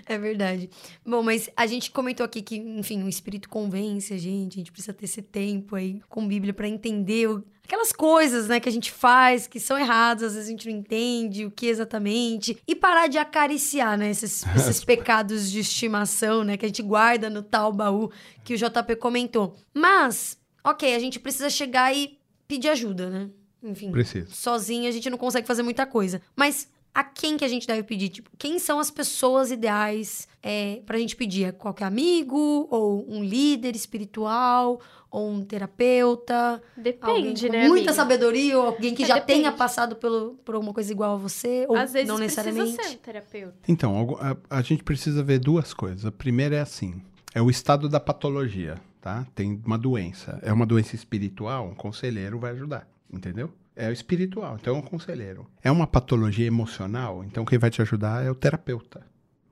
É 0.06 0.16
verdade. 0.18 0.70
Bom, 1.04 1.22
mas 1.22 1.50
a 1.56 1.66
gente 1.66 1.90
comentou 1.90 2.24
aqui 2.24 2.40
que, 2.40 2.56
enfim, 2.56 3.02
o 3.02 3.08
Espírito 3.08 3.48
convence 3.48 4.14
a 4.14 4.18
gente, 4.18 4.54
a 4.54 4.58
gente 4.58 4.72
precisa 4.72 4.94
ter 4.94 5.04
esse 5.04 5.20
tempo 5.20 5.76
aí 5.76 6.00
com 6.08 6.26
Bíblia 6.26 6.54
pra 6.54 6.68
entender 6.68 7.28
o- 7.28 7.44
aquelas 7.64 7.92
coisas, 7.92 8.48
né, 8.48 8.60
que 8.60 8.68
a 8.68 8.72
gente 8.72 8.90
faz 8.90 9.46
que 9.46 9.58
são 9.58 9.78
erradas, 9.78 10.24
às 10.24 10.34
vezes 10.34 10.48
a 10.48 10.50
gente 10.50 10.68
não 10.68 10.76
entende 10.76 11.46
o 11.46 11.50
que 11.50 11.66
exatamente, 11.66 12.58
e 12.66 12.74
parar 12.74 13.06
de 13.06 13.18
acariciar, 13.18 13.96
né, 13.96 14.10
esses, 14.10 14.44
esses 14.54 14.84
pecados 14.84 15.50
de 15.50 15.60
estimação, 15.60 16.44
né, 16.44 16.56
que 16.56 16.64
a 16.64 16.68
gente 16.68 16.82
guarda 16.82 17.30
no 17.30 17.42
tal 17.42 17.72
baú 17.72 18.10
que 18.44 18.54
o 18.54 18.56
JP 18.56 18.96
comentou. 18.96 19.56
Mas, 19.72 20.38
ok, 20.64 20.94
a 20.94 20.98
gente 20.98 21.18
precisa 21.18 21.48
chegar 21.48 21.94
e 21.94 22.18
pedir 22.46 22.68
ajuda, 22.68 23.08
né? 23.08 23.30
Enfim 23.62 23.92
Precisa. 23.92 24.26
sozinho 24.28 24.88
a 24.88 24.90
gente 24.90 25.08
não 25.08 25.16
consegue 25.16 25.46
fazer 25.46 25.62
muita 25.62 25.86
coisa. 25.86 26.20
Mas 26.34 26.68
a 26.94 27.02
quem 27.04 27.36
que 27.36 27.44
a 27.44 27.48
gente 27.48 27.66
deve 27.66 27.82
pedir? 27.82 28.08
Tipo, 28.10 28.30
quem 28.38 28.58
são 28.58 28.78
as 28.78 28.90
pessoas 28.90 29.50
ideais 29.50 30.28
é, 30.42 30.80
pra 30.84 30.98
gente 30.98 31.16
pedir? 31.16 31.44
É 31.44 31.52
qualquer 31.52 31.86
amigo? 31.86 32.66
Ou 32.70 33.06
um 33.10 33.22
líder 33.24 33.74
espiritual? 33.76 34.80
Ou 35.10 35.30
um 35.30 35.44
terapeuta? 35.44 36.62
Depende, 36.76 37.46
com 37.46 37.52
né? 37.52 37.60
muita 37.68 37.90
amiga? 37.90 37.92
sabedoria? 37.92 38.58
Ou 38.58 38.66
alguém 38.66 38.94
que 38.94 39.02
É, 39.02 39.06
já 39.06 39.14
depende. 39.14 39.40
tenha 39.40 39.52
passado 39.52 39.96
pelo, 39.96 40.34
por 40.44 40.54
alguma 40.54 40.72
coisa 40.72 40.90
igual 40.92 41.14
a 41.14 41.16
você? 41.18 41.66
Ou 41.68 41.76
Às 41.76 41.92
vezes 41.92 42.08
não 42.08 42.16
precisa 42.16 42.42
necessariamente? 42.44 42.88
ser 42.88 42.94
um 42.96 42.98
terapeuta. 42.98 43.54
Então, 43.68 44.18
a, 44.20 44.58
a 44.58 44.62
gente 44.62 44.82
precisa 44.82 45.22
ver 45.22 45.38
duas 45.38 45.74
coisas. 45.74 46.04
A 46.06 46.12
primeira 46.12 46.56
é 46.56 46.60
assim: 46.60 47.02
é 47.34 47.42
o 47.42 47.50
estado 47.50 47.88
da 47.90 48.00
patologia, 48.00 48.76
tá? 49.00 49.26
Tem 49.34 49.60
uma 49.66 49.76
doença. 49.78 50.38
É 50.42 50.52
uma 50.52 50.64
doença 50.66 50.94
espiritual, 50.94 51.66
um 51.68 51.74
conselheiro 51.74 52.38
vai 52.38 52.52
ajudar, 52.52 52.88
entendeu? 53.12 53.50
É 53.74 53.88
o 53.88 53.92
espiritual, 53.92 54.58
então 54.60 54.76
é 54.76 54.78
um 54.78 54.82
conselheiro. 54.82 55.46
É 55.62 55.70
uma 55.70 55.86
patologia 55.86 56.46
emocional, 56.46 57.24
então 57.24 57.44
quem 57.44 57.58
vai 57.58 57.70
te 57.70 57.80
ajudar 57.80 58.24
é 58.24 58.30
o 58.30 58.34
terapeuta, 58.34 59.04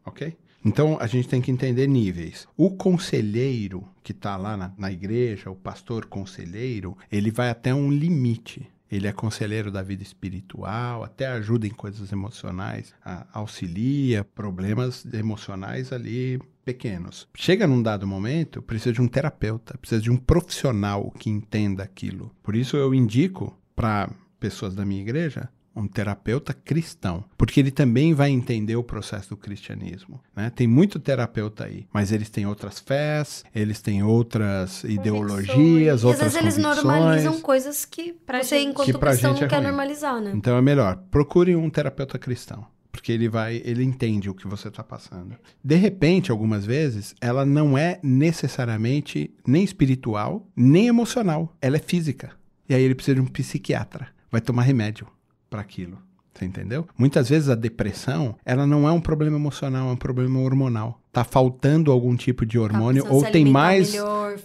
ok? 0.05 0.37
Então 0.65 0.99
a 1.01 1.07
gente 1.07 1.29
tem 1.29 1.41
que 1.41 1.51
entender 1.51 1.87
níveis. 1.87 2.47
O 2.57 2.71
conselheiro 2.71 3.89
que 4.03 4.13
está 4.13 4.37
lá 4.37 4.57
na, 4.57 4.73
na 4.77 4.93
igreja, 4.93 5.51
o 5.51 5.57
pastor 5.57 6.07
conselheiro, 6.07 6.97
ele 7.11 7.31
vai 7.31 7.49
até 7.49 7.75
um 7.75 7.91
limite. 7.91 8.69
Ele 8.91 9.07
é 9.07 9.13
conselheiro 9.13 9.71
da 9.71 9.83
vida 9.83 10.03
espiritual, 10.03 11.05
até 11.05 11.29
ajuda 11.29 11.65
em 11.65 11.71
coisas 11.71 12.11
emocionais, 12.11 12.93
auxilia 13.33 14.25
problemas 14.25 15.07
emocionais 15.15 15.93
ali 15.93 16.41
pequenos. 16.65 17.29
Chega 17.35 17.69
num 17.69 17.81
dado 17.81 18.05
momento, 18.05 18.61
precisa 18.61 18.93
de 18.93 19.01
um 19.01 19.07
terapeuta, 19.07 19.79
precisa 19.79 20.03
de 20.03 20.11
um 20.11 20.17
profissional 20.17 21.13
que 21.13 21.31
entenda 21.31 21.85
aquilo. 21.85 22.35
Por 22.43 22.57
isso 22.57 22.77
eu 22.77 22.93
indico 22.93 23.57
para 23.81 24.11
pessoas 24.39 24.75
da 24.75 24.85
minha 24.85 25.01
igreja 25.01 25.49
um 25.75 25.87
terapeuta 25.87 26.53
cristão, 26.53 27.25
porque 27.39 27.61
ele 27.61 27.71
também 27.71 28.13
vai 28.13 28.29
entender 28.29 28.75
o 28.77 28.83
processo 28.83 29.31
do 29.31 29.37
cristianismo. 29.37 30.21
Né? 30.35 30.51
Tem 30.51 30.67
muito 30.67 30.99
terapeuta 30.99 31.65
aí, 31.65 31.87
mas 31.93 32.11
eles 32.11 32.29
têm 32.29 32.45
outras 32.45 32.81
fés, 32.81 33.45
eles 33.55 33.81
têm 33.81 34.03
outras 34.03 34.83
ideologias, 34.83 35.57
E 35.81 35.89
às 35.89 36.05
outras 36.05 36.35
vezes 36.35 36.39
eles 36.39 36.55
convicções. 36.57 36.85
normalizam 36.85 37.41
coisas 37.41 37.85
que 37.85 38.13
Pra 38.13 38.43
você, 38.43 38.59
gente- 38.59 38.71
enquanto 38.71 38.87
Que 38.93 38.99
pra 38.99 39.11
cristão, 39.13 39.31
gente 39.31 39.41
não 39.41 39.47
é 39.47 39.49
quer 39.51 39.57
ruim. 39.57 39.67
normalizar, 39.67 40.21
né? 40.21 40.33
Então 40.35 40.57
é 40.57 40.61
melhor, 40.61 40.97
procure 41.11 41.55
um 41.57 41.71
terapeuta 41.71 42.19
cristão. 42.19 42.67
Porque 42.93 43.13
ele 43.13 43.29
vai, 43.29 43.63
ele 43.65 43.85
entende 43.85 44.29
o 44.29 44.35
que 44.35 44.49
você 44.49 44.67
está 44.67 44.83
passando. 44.83 45.37
De 45.65 45.77
repente, 45.77 46.33
algumas 46.33 46.67
vezes, 46.67 47.15
ela 47.21 47.47
não 47.47 47.79
é 47.79 48.01
necessariamente 48.03 49.33
nem 49.47 49.63
espiritual, 49.63 50.47
nem 50.57 50.89
emocional. 50.89 51.57
Ela 51.63 51.77
é 51.77 51.81
física. 51.81 52.33
E 52.71 52.75
aí 52.75 52.85
ele 52.85 52.95
precisa 52.95 53.17
de 53.17 53.21
um 53.21 53.27
psiquiatra. 53.27 54.07
Vai 54.31 54.41
tomar 54.41 54.63
remédio 54.63 55.05
para 55.51 55.61
aquilo. 55.61 55.99
Você 56.33 56.45
entendeu? 56.45 56.87
Muitas 56.97 57.29
vezes 57.29 57.49
a 57.49 57.57
depressão, 57.57 58.37
ela 58.45 58.65
não 58.65 58.89
é 58.89 58.93
um 58.93 59.01
problema 59.01 59.37
emocional, 59.37 59.89
é 59.89 59.93
um 59.93 59.97
problema 59.97 60.39
hormonal. 60.39 61.01
Tá 61.13 61.25
faltando 61.25 61.91
algum 61.91 62.15
tipo 62.15 62.47
de 62.47 62.61
hormônio 62.61 63.05
ou 63.11 63.25
tem 63.25 63.45
mais. 63.45 63.91
Melhor, 63.91 64.39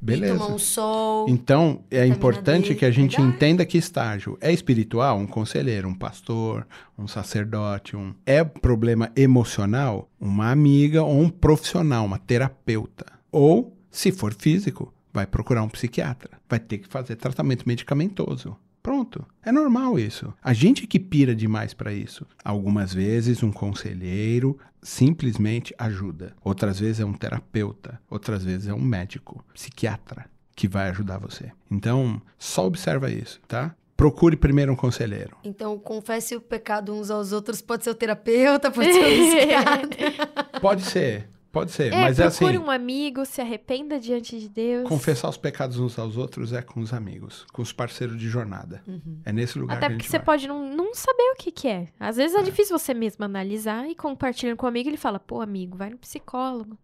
Beleza. 0.00 0.42
Um 0.42 0.58
sol. 0.58 1.28
Então, 1.28 1.84
é 1.88 2.04
importante 2.04 2.70
D, 2.70 2.74
que 2.74 2.84
a 2.84 2.90
gente 2.90 3.16
verdade. 3.16 3.36
entenda 3.36 3.64
que 3.64 3.78
estágio 3.78 4.36
é 4.40 4.52
espiritual, 4.52 5.16
um 5.16 5.28
conselheiro, 5.28 5.86
um 5.86 5.94
pastor, 5.94 6.66
um 6.98 7.06
sacerdote, 7.06 7.94
um 7.94 8.12
é 8.26 8.42
problema 8.42 9.12
emocional, 9.14 10.10
uma 10.20 10.50
amiga 10.50 11.04
ou 11.04 11.20
um 11.20 11.28
profissional, 11.28 12.04
uma 12.04 12.18
terapeuta. 12.18 13.06
Ou, 13.30 13.76
se 13.92 14.10
for 14.10 14.34
físico, 14.34 14.92
vai 15.12 15.26
procurar 15.26 15.62
um 15.62 15.68
psiquiatra, 15.68 16.30
vai 16.48 16.58
ter 16.58 16.78
que 16.78 16.88
fazer 16.88 17.16
tratamento 17.16 17.66
medicamentoso. 17.66 18.56
Pronto, 18.82 19.24
é 19.44 19.52
normal 19.52 19.98
isso. 19.98 20.34
A 20.42 20.52
gente 20.52 20.88
que 20.88 20.98
pira 20.98 21.36
demais 21.36 21.72
para 21.72 21.92
isso. 21.92 22.26
Algumas 22.44 22.92
vezes 22.92 23.42
um 23.42 23.52
conselheiro 23.52 24.58
simplesmente 24.82 25.72
ajuda. 25.78 26.34
Outras 26.42 26.80
vezes 26.80 27.00
é 27.00 27.04
um 27.04 27.12
terapeuta, 27.12 28.00
outras 28.10 28.42
vezes 28.42 28.66
é 28.66 28.74
um 28.74 28.80
médico, 28.80 29.44
psiquiatra 29.54 30.26
que 30.54 30.66
vai 30.66 30.90
ajudar 30.90 31.18
você. 31.18 31.50
Então, 31.70 32.20
só 32.38 32.66
observa 32.66 33.10
isso, 33.10 33.40
tá? 33.48 33.74
Procure 33.96 34.36
primeiro 34.36 34.72
um 34.72 34.76
conselheiro. 34.76 35.36
Então, 35.44 35.78
confesse 35.78 36.34
o 36.34 36.40
pecado 36.40 36.92
uns 36.92 37.10
aos 37.10 37.32
outros. 37.32 37.62
Pode 37.62 37.84
ser 37.84 37.90
o 37.90 37.94
terapeuta, 37.94 38.70
pode 38.70 38.92
ser 38.92 39.00
o 39.00 39.26
psiquiatra. 39.38 40.60
Pode 40.60 40.82
ser, 40.82 41.28
pode 41.52 41.70
ser, 41.70 41.92
É, 41.92 42.00
mas 42.00 42.18
é 42.18 42.28
procure 42.28 42.56
assim. 42.56 42.64
um 42.64 42.70
amigo, 42.70 43.24
se 43.26 43.40
arrependa 43.40 44.00
diante 44.00 44.38
de 44.40 44.48
Deus. 44.48 44.88
Confessar 44.88 45.28
os 45.28 45.36
pecados 45.36 45.78
uns 45.78 45.98
aos 45.98 46.16
outros 46.16 46.52
é 46.52 46.62
com 46.62 46.80
os 46.80 46.92
amigos, 46.92 47.46
com 47.52 47.62
os 47.62 47.72
parceiros 47.72 48.18
de 48.18 48.28
jornada. 48.28 48.82
É 49.24 49.32
nesse 49.32 49.58
lugar 49.58 49.76
Até 49.76 49.88
que 49.88 49.94
porque 49.94 50.08
você 50.08 50.18
vai. 50.18 50.24
pode 50.24 50.48
não, 50.48 50.74
não 50.74 50.94
saber 50.94 51.22
o 51.32 51.36
que, 51.36 51.52
que 51.52 51.68
é. 51.68 51.88
Às 52.00 52.16
vezes 52.16 52.34
é 52.36 52.42
difícil 52.42 52.76
você 52.78 52.94
mesmo 52.94 53.24
analisar 53.24 53.88
e 53.88 53.94
compartilhando 53.94 54.56
com 54.56 54.66
o 54.66 54.68
amigo, 54.68 54.88
ele 54.88 54.96
fala, 54.96 55.20
pô, 55.20 55.40
amigo, 55.40 55.76
vai 55.76 55.90
no 55.90 55.98
psicólogo. 55.98 56.76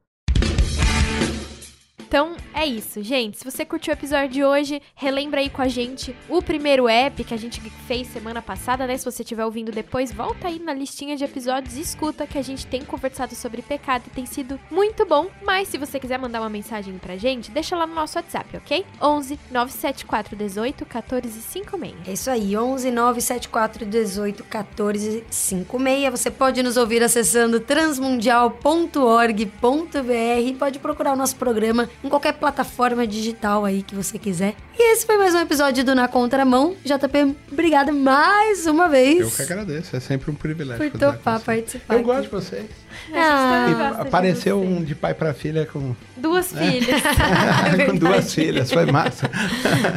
Então 2.08 2.34
é 2.54 2.64
isso, 2.64 3.02
gente. 3.02 3.36
Se 3.36 3.44
você 3.44 3.66
curtiu 3.66 3.92
o 3.92 3.94
episódio 3.94 4.30
de 4.30 4.42
hoje, 4.42 4.80
relembra 4.94 5.40
aí 5.40 5.50
com 5.50 5.60
a 5.60 5.68
gente 5.68 6.16
o 6.26 6.40
primeiro 6.40 6.88
app 6.88 7.22
que 7.22 7.34
a 7.34 7.36
gente 7.36 7.60
fez 7.86 8.08
semana 8.08 8.40
passada, 8.40 8.86
né? 8.86 8.96
Se 8.96 9.04
você 9.04 9.22
estiver 9.22 9.44
ouvindo 9.44 9.70
depois, 9.70 10.10
volta 10.10 10.48
aí 10.48 10.58
na 10.58 10.72
listinha 10.72 11.18
de 11.18 11.24
episódios 11.24 11.76
e 11.76 11.82
escuta 11.82 12.26
que 12.26 12.38
a 12.38 12.42
gente 12.42 12.66
tem 12.66 12.82
conversado 12.82 13.34
sobre 13.34 13.60
pecado 13.60 14.04
e 14.06 14.10
tem 14.10 14.24
sido 14.24 14.58
muito 14.70 15.04
bom. 15.04 15.26
Mas 15.44 15.68
se 15.68 15.76
você 15.76 16.00
quiser 16.00 16.18
mandar 16.18 16.40
uma 16.40 16.48
mensagem 16.48 16.96
pra 16.96 17.18
gente, 17.18 17.50
deixa 17.50 17.76
lá 17.76 17.86
no 17.86 17.94
nosso 17.94 18.16
WhatsApp, 18.16 18.56
ok? 18.56 18.86
11 19.02 19.38
974 19.50 20.34
18 20.34 20.86
14 20.86 21.42
56. 21.42 22.08
É 22.08 22.12
isso 22.14 22.30
aí, 22.30 22.56
11 22.56 22.90
974 22.90 23.84
18 23.84 24.44
14 24.44 25.24
56. 25.28 26.10
Você 26.10 26.30
pode 26.30 26.62
nos 26.62 26.78
ouvir 26.78 27.02
acessando 27.02 27.60
transmundial.org.br 27.60 30.58
pode 30.58 30.78
procurar 30.78 31.12
o 31.12 31.16
nosso 31.16 31.36
programa 31.36 31.86
em 32.02 32.08
qualquer 32.08 32.32
plataforma 32.34 33.06
digital 33.06 33.64
aí 33.64 33.82
que 33.82 33.94
você 33.94 34.18
quiser. 34.18 34.54
E 34.78 34.92
esse 34.92 35.04
foi 35.04 35.18
mais 35.18 35.34
um 35.34 35.40
episódio 35.40 35.82
do 35.84 35.94
Na 35.94 36.06
Contramão. 36.06 36.76
JP, 36.84 37.34
obrigada 37.50 37.90
mais 37.92 38.66
uma 38.66 38.88
vez 38.88 39.18
Eu 39.20 39.30
que 39.46 39.52
agradeço, 39.52 39.96
é 39.96 40.00
sempre 40.00 40.30
um 40.30 40.34
privilégio. 40.34 40.90
por 40.90 40.98
topar 40.98 41.40
participar. 41.40 41.94
Eu 41.94 41.98
aqui. 41.98 42.06
gosto 42.06 42.22
de 42.22 42.28
vocês. 42.28 42.66
Ah, 43.12 43.66
E 43.70 43.74
de 43.74 44.00
apareceu 44.02 44.60
você. 44.60 44.66
um 44.66 44.84
de 44.84 44.94
pai 44.94 45.12
para 45.14 45.34
filha 45.34 45.66
com, 45.66 45.94
Duas 46.16 46.52
filhas. 46.52 47.02
com 47.86 47.94
duas 47.98 48.12
verdade. 48.12 48.34
filhas, 48.34 48.70
foi 48.72 48.86
massa. 48.86 49.28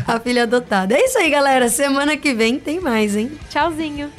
a 0.07 0.19
filha 0.19 0.43
adotada. 0.43 0.95
É 0.95 1.05
isso 1.05 1.17
aí, 1.19 1.29
galera. 1.29 1.69
Semana 1.69 2.17
que 2.17 2.33
vem 2.33 2.59
tem 2.59 2.79
mais, 2.79 3.15
hein? 3.15 3.31
Tchauzinho. 3.49 4.09